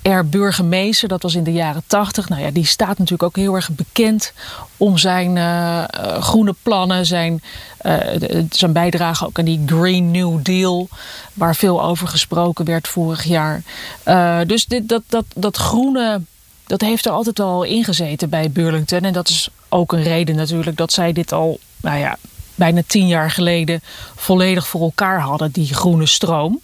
er 0.02 0.28
burgemeester. 0.28 1.08
Dat 1.08 1.22
was 1.22 1.34
in 1.34 1.44
de 1.44 1.52
jaren 1.52 1.82
80. 1.86 2.28
Nou 2.28 2.42
ja, 2.42 2.50
die 2.50 2.66
staat 2.66 2.98
natuurlijk 2.98 3.22
ook 3.22 3.36
heel 3.36 3.54
erg 3.54 3.70
bekend 3.70 4.32
om 4.76 4.98
zijn 4.98 5.36
uh, 5.36 5.84
groene 6.20 6.54
plannen, 6.62 7.06
zijn, 7.06 7.42
zijn 8.50 8.72
bijdrage 8.72 9.26
ook 9.26 9.38
aan 9.38 9.44
die 9.44 9.62
Green 9.66 10.10
New 10.10 10.38
Deal, 10.42 10.88
waar 11.34 11.56
veel 11.56 11.82
over 11.82 12.08
gesproken 12.08 12.64
werd 12.64 12.88
vorig 12.88 13.24
jaar. 13.24 13.62
dus 14.46 14.66
dit, 14.66 14.88
dat, 14.88 15.02
dat, 15.08 15.24
dat 15.34 15.56
groene 15.56 16.20
dat 16.72 16.80
heeft 16.80 17.06
er 17.06 17.12
altijd 17.12 17.40
al 17.40 17.62
ingezeten 17.62 18.28
bij 18.28 18.50
Burlington. 18.50 19.00
En 19.00 19.12
dat 19.12 19.28
is 19.28 19.48
ook 19.68 19.92
een 19.92 20.02
reden 20.02 20.36
natuurlijk 20.36 20.76
dat 20.76 20.92
zij 20.92 21.12
dit 21.12 21.32
al, 21.32 21.58
nou 21.80 21.98
ja, 21.98 22.16
bijna 22.54 22.82
tien 22.86 23.06
jaar 23.06 23.30
geleden 23.30 23.80
volledig 24.16 24.66
voor 24.66 24.80
elkaar 24.80 25.20
hadden, 25.20 25.50
die 25.50 25.74
groene 25.74 26.06
stroom. 26.06 26.60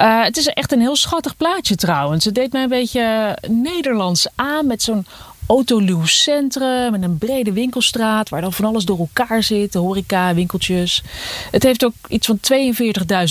Uh, 0.00 0.22
het 0.22 0.36
is 0.36 0.46
echt 0.46 0.72
een 0.72 0.80
heel 0.80 0.96
schattig 0.96 1.36
plaatje 1.36 1.74
trouwens. 1.74 2.24
Het 2.24 2.34
deed 2.34 2.52
mij 2.52 2.62
een 2.62 2.68
beetje 2.68 3.38
Nederlands 3.48 4.26
aan 4.34 4.66
met 4.66 4.82
zo'n 4.82 5.06
autoluw 5.46 6.04
centrum 6.04 6.90
met 6.90 7.02
een 7.02 7.18
brede 7.18 7.52
winkelstraat 7.52 8.28
waar 8.28 8.40
dan 8.40 8.52
van 8.52 8.64
alles 8.64 8.84
door 8.84 8.98
elkaar 8.98 9.42
zit, 9.42 9.74
horeca, 9.74 10.34
winkeltjes. 10.34 11.02
Het 11.50 11.62
heeft 11.62 11.84
ook 11.84 11.94
iets 12.08 12.26
van 12.26 12.40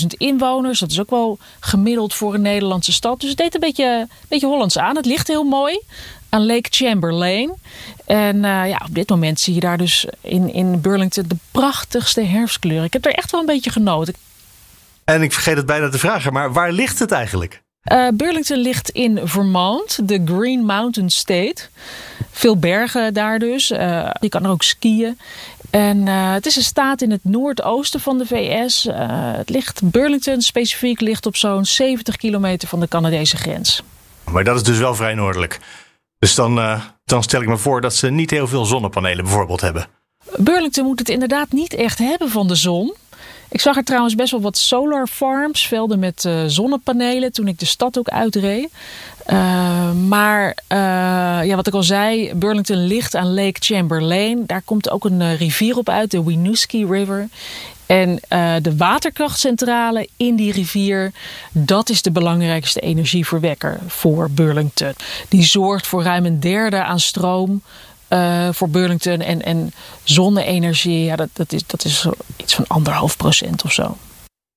42.000 0.00 0.06
inwoners. 0.16 0.80
Dat 0.80 0.90
is 0.90 1.00
ook 1.00 1.10
wel 1.10 1.38
gemiddeld 1.60 2.14
voor 2.14 2.34
een 2.34 2.42
Nederlandse 2.42 2.92
stad. 2.92 3.20
Dus 3.20 3.28
het 3.28 3.38
deed 3.38 3.54
een 3.54 3.60
beetje, 3.60 4.00
een 4.00 4.08
beetje 4.28 4.46
Hollands 4.46 4.78
aan. 4.78 4.96
Het 4.96 5.06
ligt 5.06 5.28
heel 5.28 5.44
mooi 5.44 5.80
aan 6.28 6.46
Lake 6.46 6.68
Chamberlain. 6.70 7.52
En 8.06 8.36
uh, 8.36 8.68
ja, 8.68 8.82
op 8.88 8.94
dit 8.94 9.08
moment 9.08 9.40
zie 9.40 9.54
je 9.54 9.60
daar 9.60 9.78
dus 9.78 10.06
in, 10.20 10.52
in 10.52 10.80
Burlington 10.80 11.24
de 11.26 11.36
prachtigste 11.50 12.22
herfstkleuren. 12.22 12.84
Ik 12.84 12.92
heb 12.92 13.06
er 13.06 13.12
echt 13.12 13.30
wel 13.30 13.40
een 13.40 13.46
beetje 13.46 13.70
genoten. 13.70 14.14
En 15.04 15.22
ik 15.22 15.32
vergeet 15.32 15.56
het 15.56 15.66
bijna 15.66 15.88
te 15.88 15.98
vragen, 15.98 16.32
maar 16.32 16.52
waar 16.52 16.72
ligt 16.72 16.98
het 16.98 17.12
eigenlijk? 17.12 17.62
Uh, 17.92 18.08
Burlington 18.14 18.58
ligt 18.58 18.90
in 18.90 19.20
Vermont, 19.24 20.08
de 20.08 20.22
Green 20.24 20.64
Mountain 20.64 21.10
State. 21.10 21.68
Veel 22.30 22.58
bergen 22.58 23.14
daar 23.14 23.38
dus. 23.38 23.70
Uh, 23.70 24.10
je 24.20 24.28
kan 24.28 24.44
er 24.44 24.50
ook 24.50 24.62
skiën. 24.62 25.18
En 25.70 26.06
uh, 26.06 26.32
het 26.32 26.46
is 26.46 26.56
een 26.56 26.62
staat 26.62 27.02
in 27.02 27.10
het 27.10 27.24
noordoosten 27.24 28.00
van 28.00 28.18
de 28.18 28.26
VS. 28.26 28.88
het 29.36 29.48
ligt, 29.48 29.90
Burlington 29.90 30.40
specifiek 30.40 31.00
ligt 31.00 31.26
op 31.26 31.36
zo'n 31.36 31.64
70 31.64 32.16
kilometer 32.16 32.68
van 32.68 32.80
de 32.80 32.88
Canadese 32.88 33.36
grens. 33.36 33.82
Maar 34.24 34.44
dat 34.44 34.56
is 34.56 34.62
dus 34.62 34.78
wel 34.78 34.94
vrij 34.94 35.14
noordelijk. 35.14 35.60
Dus 36.18 36.34
dan, 36.34 36.80
dan 37.04 37.22
stel 37.22 37.42
ik 37.42 37.48
me 37.48 37.56
voor 37.56 37.80
dat 37.80 37.94
ze 37.94 38.10
niet 38.10 38.30
heel 38.30 38.46
veel 38.46 38.64
zonnepanelen 38.64 39.24
bijvoorbeeld 39.24 39.60
hebben. 39.60 39.86
Burlington 40.36 40.84
moet 40.84 40.98
het 40.98 41.08
inderdaad 41.08 41.52
niet 41.52 41.74
echt 41.74 41.98
hebben 41.98 42.30
van 42.30 42.48
de 42.48 42.54
zon. 42.54 42.94
Ik 43.48 43.60
zag 43.60 43.76
er 43.76 43.84
trouwens 43.84 44.14
best 44.14 44.30
wel 44.30 44.40
wat 44.40 44.58
solar 44.58 45.06
farms, 45.06 45.66
velden 45.66 45.98
met 45.98 46.24
uh, 46.24 46.42
zonnepanelen, 46.46 47.32
toen 47.32 47.48
ik 47.48 47.58
de 47.58 47.66
stad 47.66 47.98
ook 47.98 48.08
uitreed. 48.08 48.68
Uh, 49.26 49.92
maar 49.92 50.56
ja, 51.46 51.54
wat 51.54 51.66
ik 51.66 51.74
al 51.74 51.82
zei, 51.82 52.34
Burlington 52.34 52.86
ligt 52.86 53.14
aan 53.14 53.34
Lake 53.34 53.60
Chamberlain. 53.60 54.46
Daar 54.46 54.62
komt 54.62 54.90
ook 54.90 55.04
een 55.04 55.36
rivier 55.36 55.76
op 55.76 55.88
uit, 55.88 56.10
de 56.10 56.24
Winooski 56.24 56.86
River. 56.86 57.28
En 57.86 58.20
de 58.62 58.76
waterkrachtcentrale 58.76 60.08
in 60.16 60.36
die 60.36 60.52
rivier, 60.52 61.12
dat 61.52 61.88
is 61.88 62.02
de 62.02 62.10
belangrijkste 62.10 62.80
energieverwekker 62.80 63.78
voor 63.86 64.30
Burlington. 64.30 64.92
Die 65.28 65.42
zorgt 65.42 65.86
voor 65.86 66.02
ruim 66.02 66.26
een 66.26 66.40
derde 66.40 66.82
aan 66.84 67.00
stroom 67.00 67.62
uh, 68.08 68.48
voor 68.52 68.68
Burlington. 68.68 69.20
En, 69.20 69.42
en 69.42 69.72
zonne-energie, 70.02 71.04
ja, 71.04 71.16
dat, 71.16 71.28
dat, 71.32 71.52
is, 71.52 71.66
dat 71.66 71.84
is 71.84 72.06
iets 72.36 72.54
van 72.54 72.64
anderhalf 72.66 73.16
procent 73.16 73.64
of 73.64 73.72
zo. 73.72 73.96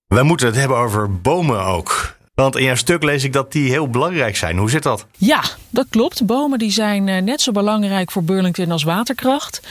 We 0.08 0.24
moeten 0.24 0.48
het 0.48 0.56
hebben 0.56 0.78
over 0.78 1.22
bomen 1.22 1.66
ook. 1.66 2.18
Want 2.40 2.58
in 2.58 2.64
jouw 2.64 2.76
stuk 2.76 3.04
lees 3.04 3.24
ik 3.24 3.34
dat 3.34 3.52
die 3.52 3.70
heel 3.70 3.90
belangrijk 3.90 4.36
zijn. 4.36 4.58
Hoe 4.58 4.70
zit 4.70 4.84
dat? 4.84 5.06
Ja, 5.18 5.42
dat 5.70 5.86
klopt. 5.90 6.26
Bomen 6.26 6.60
die 6.60 6.72
zijn 6.72 7.08
eh, 7.08 7.22
net 7.22 7.42
zo 7.42 7.52
belangrijk 7.52 8.12
voor 8.12 8.24
Burlington 8.24 8.72
als 8.72 8.84
waterkracht. 8.84 9.62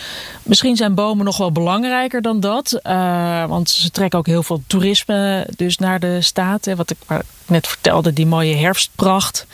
Misschien 0.42 0.76
zijn 0.76 0.94
bomen 0.94 1.24
nog 1.24 1.36
wel 1.36 1.52
belangrijker 1.52 2.22
dan 2.22 2.40
dat. 2.40 2.80
Uh, 2.82 3.44
want 3.44 3.70
ze 3.70 3.90
trekken 3.90 4.18
ook 4.18 4.26
heel 4.26 4.42
veel 4.42 4.62
toerisme 4.66 5.46
dus 5.56 5.78
naar 5.78 6.00
de 6.00 6.22
staat. 6.22 6.64
Hè, 6.64 6.76
wat 6.76 6.90
ik 6.90 6.96
net 7.48 7.66
vertelde, 7.66 8.12
die 8.12 8.26
mooie 8.26 8.54
herfstpracht. 8.54 9.46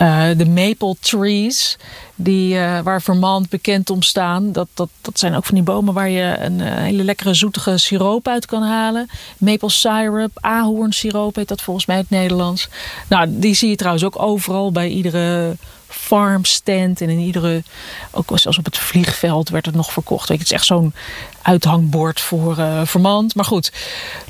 Uh, 0.00 0.26
de 0.36 0.46
maple 0.46 0.96
trees, 1.00 1.76
die, 2.14 2.54
uh, 2.54 2.80
waar 2.80 3.02
Vermont 3.02 3.48
bekend 3.48 3.90
om 3.90 4.02
staan. 4.02 4.52
Dat, 4.52 4.68
dat, 4.74 4.88
dat 5.00 5.18
zijn 5.18 5.34
ook 5.34 5.44
van 5.44 5.54
die 5.54 5.64
bomen 5.64 5.94
waar 5.94 6.08
je 6.08 6.36
een 6.38 6.60
hele 6.60 7.04
lekkere 7.04 7.34
zoetige 7.34 7.78
siroop 7.78 8.28
uit 8.28 8.46
kan 8.46 8.62
halen. 8.62 9.10
Maple 9.38 9.70
syrup, 9.70 10.38
ahornsiroop 10.40 11.34
heet 11.34 11.48
dat 11.48 11.62
volgens 11.62 11.86
mij 11.86 11.96
in 11.96 12.02
het 12.02 12.10
Nederlands. 12.10 12.68
Nou, 13.08 13.26
die 13.30 13.54
zie 13.54 13.68
je 13.68 13.76
trouwens 13.76 14.04
ook 14.04 14.22
overal 14.22 14.72
bij 14.72 14.88
iedere 14.88 15.56
farmstand. 15.94 17.00
En 17.00 17.08
in 17.08 17.18
iedere, 17.18 17.62
ook 18.10 18.30
zelfs 18.34 18.58
op 18.58 18.64
het 18.64 18.78
vliegveld 18.78 19.48
werd 19.48 19.66
het 19.66 19.74
nog 19.74 19.92
verkocht. 19.92 20.28
Weet 20.28 20.38
je, 20.38 20.42
het 20.44 20.52
is 20.52 20.58
echt 20.58 20.66
zo'n 20.66 20.94
uithangbord 21.42 22.20
voor 22.20 22.58
uh, 22.58 22.80
vermand. 22.84 23.34
Maar 23.34 23.44
goed, 23.44 23.72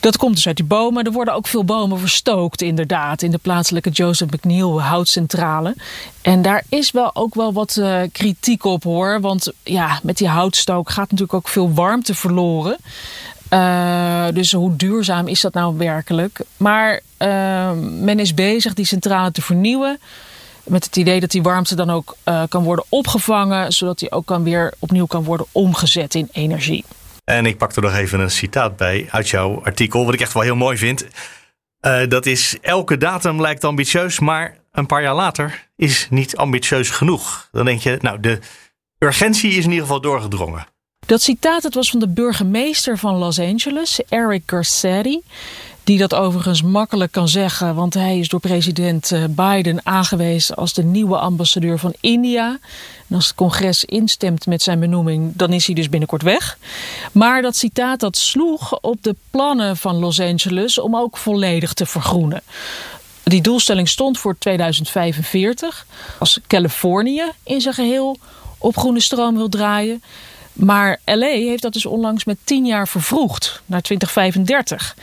dat 0.01 0.17
komt 0.17 0.35
dus 0.35 0.47
uit 0.47 0.57
die 0.57 0.65
bomen. 0.65 1.05
Er 1.05 1.13
worden 1.13 1.35
ook 1.35 1.47
veel 1.47 1.65
bomen 1.65 1.99
verstookt 1.99 2.63
inderdaad. 2.63 3.23
In 3.23 3.31
de 3.31 3.39
plaatselijke 3.39 3.91
Joseph 3.91 4.31
McNeil 4.31 4.83
houtcentrale. 4.83 5.75
En 6.23 6.43
daar 6.43 6.65
is 6.69 6.91
wel 6.91 7.15
ook 7.15 7.35
wel 7.35 7.53
wat 7.53 7.77
uh, 7.77 8.01
kritiek 8.13 8.65
op 8.65 8.83
hoor. 8.83 9.21
Want 9.21 9.53
ja, 9.63 10.01
met 10.03 10.17
die 10.17 10.29
houtstook 10.29 10.91
gaat 10.91 11.11
natuurlijk 11.11 11.35
ook 11.35 11.49
veel 11.49 11.73
warmte 11.73 12.15
verloren. 12.15 12.77
Uh, 13.51 14.27
dus 14.33 14.53
hoe 14.53 14.77
duurzaam 14.77 15.29
is 15.29 15.41
dat 15.41 15.55
nou 15.55 15.77
werkelijk? 15.77 16.41
Maar 16.57 17.01
men 17.81 18.19
is 18.19 18.35
bezig 18.35 18.75
die 18.75 18.87
centrale 18.87 19.31
te 19.31 19.43
vernieuwen. 19.43 19.99
Met 20.65 20.85
het 20.85 20.97
idee 20.97 21.21
dat 21.21 21.31
die 21.31 21.43
warmte 21.43 21.75
dan 21.75 21.91
ook 21.91 22.17
uh, 22.25 22.43
kan 22.49 22.65
worden 22.65 22.85
opgevangen, 22.89 23.73
zodat 23.73 23.99
die 23.99 24.13
ook 24.13 24.27
kan 24.27 24.45
weer 24.45 24.75
opnieuw 24.79 25.07
kan 25.07 25.25
worden 25.25 25.47
omgezet 25.53 26.15
in 26.15 26.29
energie. 26.33 26.85
En 27.25 27.47
ik 27.47 27.59
pak 27.59 27.77
er 27.77 27.83
nog 27.83 27.95
even 27.95 28.21
een 28.21 28.31
citaat 28.31 28.77
bij 28.77 29.09
uit 29.11 29.29
jouw 29.29 29.63
artikel, 29.63 30.05
wat 30.05 30.15
ik 30.15 30.21
echt 30.21 30.33
wel 30.33 30.43
heel 30.43 30.57
mooi 30.57 30.77
vind. 30.77 31.07
Uh, 31.87 32.09
dat 32.09 32.27
is: 32.27 32.57
elke 32.61 32.97
datum 32.97 33.41
lijkt 33.41 33.65
ambitieus, 33.65 34.19
maar 34.19 34.57
een 34.73 34.87
paar 34.87 35.03
jaar 35.03 35.15
later 35.15 35.69
is 35.77 36.07
niet 36.11 36.37
ambitieus 36.37 36.91
genoeg. 36.91 37.49
Dan 37.53 37.65
denk 37.65 37.81
je, 37.81 37.99
nou, 38.01 38.21
de 38.21 38.39
urgentie 38.99 39.51
is 39.51 39.65
in 39.65 39.71
ieder 39.71 39.87
geval 39.87 40.01
doorgedrongen. 40.01 40.67
Dat 41.07 41.23
citaat 41.23 41.63
het 41.63 41.75
was 41.75 41.91
van 41.91 42.01
de 42.01 42.09
burgemeester 42.09 42.99
van 42.99 43.15
Los 43.15 43.39
Angeles, 43.39 44.01
Eric 44.09 44.43
Garcetti. 44.47 45.21
Die 45.85 45.99
dat 45.99 46.15
overigens 46.15 46.63
makkelijk 46.63 47.13
kan 47.13 47.29
zeggen, 47.29 47.75
want 47.75 47.95
hij 47.95 48.19
is 48.19 48.29
door 48.29 48.41
president 48.41 49.13
eh, 49.13 49.25
Biden 49.29 49.81
aangewezen 49.83 50.57
als 50.57 50.73
de 50.73 50.83
nieuwe 50.83 51.19
ambassadeur 51.19 51.79
van 51.79 51.95
India. 52.01 52.59
En 53.09 53.17
als 53.17 53.27
het 53.27 53.35
congres 53.35 53.85
instemt 53.85 54.47
met 54.47 54.63
zijn 54.63 54.81
benoeming, 54.81 55.33
dan 55.37 55.53
is 55.53 55.67
hij 55.67 55.75
dus 55.75 55.89
binnenkort 55.89 56.23
weg. 56.23 56.59
Maar 57.13 57.43
dat 57.43 57.57
citaat 57.57 58.01
dat 58.01 58.17
sloeg 58.17 58.81
op 58.81 59.03
de 59.03 59.17
plannen 59.31 59.77
van 59.77 59.97
Los 59.97 60.21
Angeles 60.21 60.79
om 60.79 60.97
ook 60.97 61.17
volledig 61.17 61.73
te 61.73 61.87
vergroenen. 61.87 62.43
Die 63.23 63.43
doelstelling 63.43 63.89
stond 63.89 64.19
voor 64.19 64.37
2045. 64.39 65.87
Als 66.19 66.41
Californië 66.47 67.25
in 67.43 67.61
zijn 67.61 67.75
geheel 67.75 68.19
op 68.59 68.77
groene 68.77 69.01
stroom 69.01 69.37
wil 69.37 69.49
draaien. 69.49 70.03
Maar 70.53 71.01
LA 71.05 71.27
heeft 71.27 71.63
dat 71.63 71.73
dus 71.73 71.87
onlangs 71.87 72.25
met 72.25 72.37
10 72.45 72.67
jaar 72.67 72.89
vervroegd 72.89 73.63
naar 73.67 73.83
2035. 73.83 74.97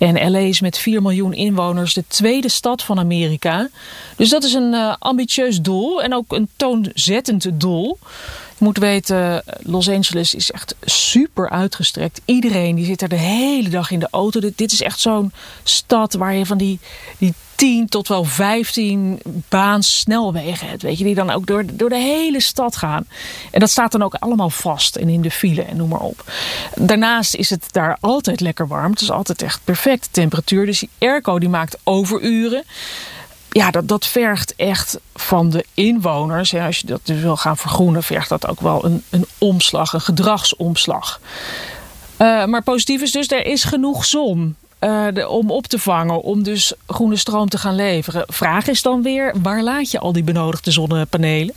En 0.00 0.30
LA 0.30 0.38
is 0.38 0.60
met 0.60 0.78
4 0.78 1.02
miljoen 1.02 1.32
inwoners 1.32 1.94
de 1.94 2.04
tweede 2.08 2.48
stad 2.48 2.82
van 2.82 2.98
Amerika. 2.98 3.68
Dus 4.16 4.28
dat 4.28 4.44
is 4.44 4.52
een 4.52 4.72
uh, 4.72 4.94
ambitieus 4.98 5.60
doel 5.60 6.02
en 6.02 6.14
ook 6.14 6.32
een 6.32 6.48
toonzettend 6.56 7.60
doel. 7.60 7.98
Je 8.58 8.64
moet 8.64 8.78
weten, 8.78 9.42
Los 9.62 9.88
Angeles 9.88 10.34
is 10.34 10.50
echt 10.50 10.74
super 10.84 11.50
uitgestrekt. 11.50 12.20
Iedereen 12.24 12.76
die 12.76 12.84
zit 12.84 13.02
er 13.02 13.08
de 13.08 13.16
hele 13.16 13.68
dag 13.68 13.90
in 13.90 13.98
de 13.98 14.08
auto. 14.10 14.40
Dit, 14.40 14.58
dit 14.58 14.72
is 14.72 14.82
echt 14.82 15.00
zo'n 15.00 15.32
stad 15.62 16.14
waar 16.14 16.34
je 16.34 16.46
van 16.46 16.58
die, 16.58 16.78
die 17.18 17.34
10 17.60 17.88
tot 17.88 18.08
wel 18.08 18.24
15 18.24 19.20
baans 19.48 19.98
snelwegen 19.98 20.68
hebt. 20.68 20.82
Weet 20.82 20.98
je, 20.98 21.04
die 21.04 21.14
dan 21.14 21.30
ook 21.30 21.46
door, 21.46 21.64
door 21.72 21.88
de 21.88 21.96
hele 21.96 22.40
stad 22.40 22.76
gaan. 22.76 23.06
En 23.50 23.60
dat 23.60 23.70
staat 23.70 23.92
dan 23.92 24.02
ook 24.02 24.14
allemaal 24.14 24.50
vast 24.50 24.96
en 24.96 25.08
in 25.08 25.20
de 25.20 25.30
file 25.30 25.62
en 25.62 25.76
noem 25.76 25.88
maar 25.88 26.00
op. 26.00 26.32
Daarnaast 26.74 27.34
is 27.34 27.50
het 27.50 27.72
daar 27.72 27.96
altijd 28.00 28.40
lekker 28.40 28.66
warm. 28.66 28.90
Het 28.90 29.00
is 29.00 29.10
altijd 29.10 29.42
echt 29.42 29.60
perfecte 29.64 30.08
temperatuur. 30.10 30.66
Dus 30.66 30.78
die 30.78 30.90
airco 30.98 31.38
die 31.38 31.48
maakt 31.48 31.78
overuren 31.84 32.64
ja, 33.50 33.70
dat, 33.70 33.88
dat 33.88 34.06
vergt 34.06 34.54
echt 34.56 34.98
van 35.14 35.50
de 35.50 35.64
inwoners. 35.74 36.54
Als 36.54 36.78
je 36.78 36.86
dat 36.86 37.00
dus 37.04 37.20
wil 37.20 37.36
gaan 37.36 37.56
vergroenen, 37.56 38.02
vergt 38.02 38.28
dat 38.28 38.48
ook 38.48 38.60
wel 38.60 38.84
een, 38.84 39.02
een 39.10 39.26
omslag, 39.38 39.92
een 39.92 40.00
gedragsomslag. 40.00 41.20
Uh, 42.18 42.44
maar 42.44 42.62
positief 42.62 43.02
is 43.02 43.12
dus, 43.12 43.28
er 43.28 43.46
is 43.46 43.64
genoeg 43.64 44.04
zon. 44.04 44.56
De, 44.80 45.28
om 45.28 45.50
op 45.50 45.66
te 45.66 45.78
vangen, 45.78 46.22
om 46.22 46.42
dus 46.42 46.72
groene 46.86 47.16
stroom 47.16 47.48
te 47.48 47.58
gaan 47.58 47.74
leveren. 47.74 48.24
Vraag 48.26 48.68
is 48.68 48.82
dan 48.82 49.02
weer, 49.02 49.34
waar 49.42 49.62
laat 49.62 49.90
je 49.90 49.98
al 49.98 50.12
die 50.12 50.22
benodigde 50.22 50.70
zonnepanelen? 50.70 51.54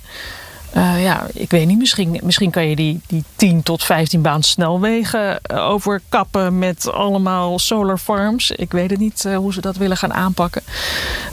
Uh, 0.77 1.03
ja, 1.03 1.27
ik 1.33 1.51
weet 1.51 1.67
niet. 1.67 1.77
Misschien, 1.77 2.19
misschien 2.23 2.51
kan 2.51 2.67
je 2.67 2.75
die, 2.75 2.99
die 3.07 3.23
10 3.35 3.63
tot 3.63 3.83
15 3.83 4.21
baan 4.21 4.43
snelwegen 4.43 5.39
uh, 5.51 5.69
overkappen 5.69 6.59
met 6.59 6.91
allemaal 6.91 7.59
solar 7.59 7.97
farms. 7.97 8.51
Ik 8.51 8.71
weet 8.71 8.89
het 8.89 8.99
niet 8.99 9.23
hoe 9.35 9.53
ze 9.53 9.61
dat 9.61 9.77
willen 9.77 9.97
gaan 9.97 10.13
aanpakken. 10.13 10.61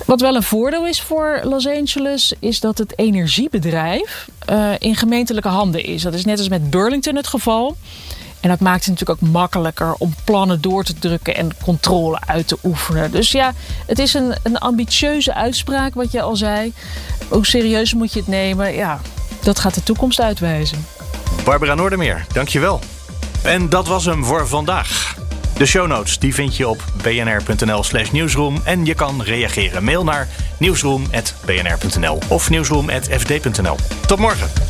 Wat 0.06 0.20
wel 0.20 0.34
een 0.34 0.42
voordeel 0.42 0.86
is 0.86 1.00
voor 1.00 1.40
Los 1.42 1.66
Angeles, 1.66 2.32
is 2.38 2.60
dat 2.60 2.78
het 2.78 2.98
energiebedrijf 2.98 4.28
in 4.78 4.96
gemeentelijke 4.96 5.48
handen 5.48 5.84
is. 5.84 6.02
Dat 6.02 6.14
is 6.14 6.24
net 6.24 6.38
als 6.38 6.48
met 6.48 6.70
Burlington 6.70 7.16
het 7.16 7.26
geval. 7.26 7.76
En 8.40 8.48
dat 8.48 8.60
maakt 8.60 8.84
het 8.84 8.88
natuurlijk 8.88 9.22
ook 9.22 9.30
makkelijker 9.30 9.94
om 9.98 10.14
plannen 10.24 10.60
door 10.60 10.84
te 10.84 10.94
drukken 10.94 11.36
en 11.36 11.50
controle 11.62 12.18
uit 12.26 12.48
te 12.48 12.58
oefenen. 12.64 13.10
Dus 13.10 13.32
ja, 13.32 13.52
het 13.86 13.98
is 13.98 14.14
een, 14.14 14.34
een 14.42 14.58
ambitieuze 14.58 15.34
uitspraak, 15.34 15.94
wat 15.94 16.12
je 16.12 16.22
al 16.22 16.36
zei. 16.36 16.72
Hoe 17.28 17.46
serieus 17.46 17.94
moet 17.94 18.12
je 18.12 18.18
het 18.18 18.28
nemen? 18.28 18.74
Ja, 18.74 19.00
dat 19.42 19.58
gaat 19.58 19.74
de 19.74 19.82
toekomst 19.82 20.20
uitwijzen. 20.20 20.86
Barbara 21.44 21.74
Noordermeer, 21.74 22.26
dankjewel. 22.32 22.80
En 23.42 23.68
dat 23.68 23.86
was 23.86 24.04
hem 24.04 24.24
voor 24.24 24.48
vandaag. 24.48 25.18
De 25.56 25.66
show 25.66 25.86
notes 25.86 26.18
die 26.18 26.34
vind 26.34 26.56
je 26.56 26.68
op 26.68 26.84
bnr.nl 27.02 27.82
slash 27.82 28.10
nieuwsroom. 28.10 28.60
En 28.64 28.84
je 28.84 28.94
kan 28.94 29.22
reageren. 29.22 29.84
Mail 29.84 30.04
naar 30.04 30.28
nieuwsroom.bnr.nl 30.58 32.18
of 32.28 32.50
nieuwsroom.fd.nl. 32.50 33.76
Tot 34.06 34.18
morgen. 34.18 34.69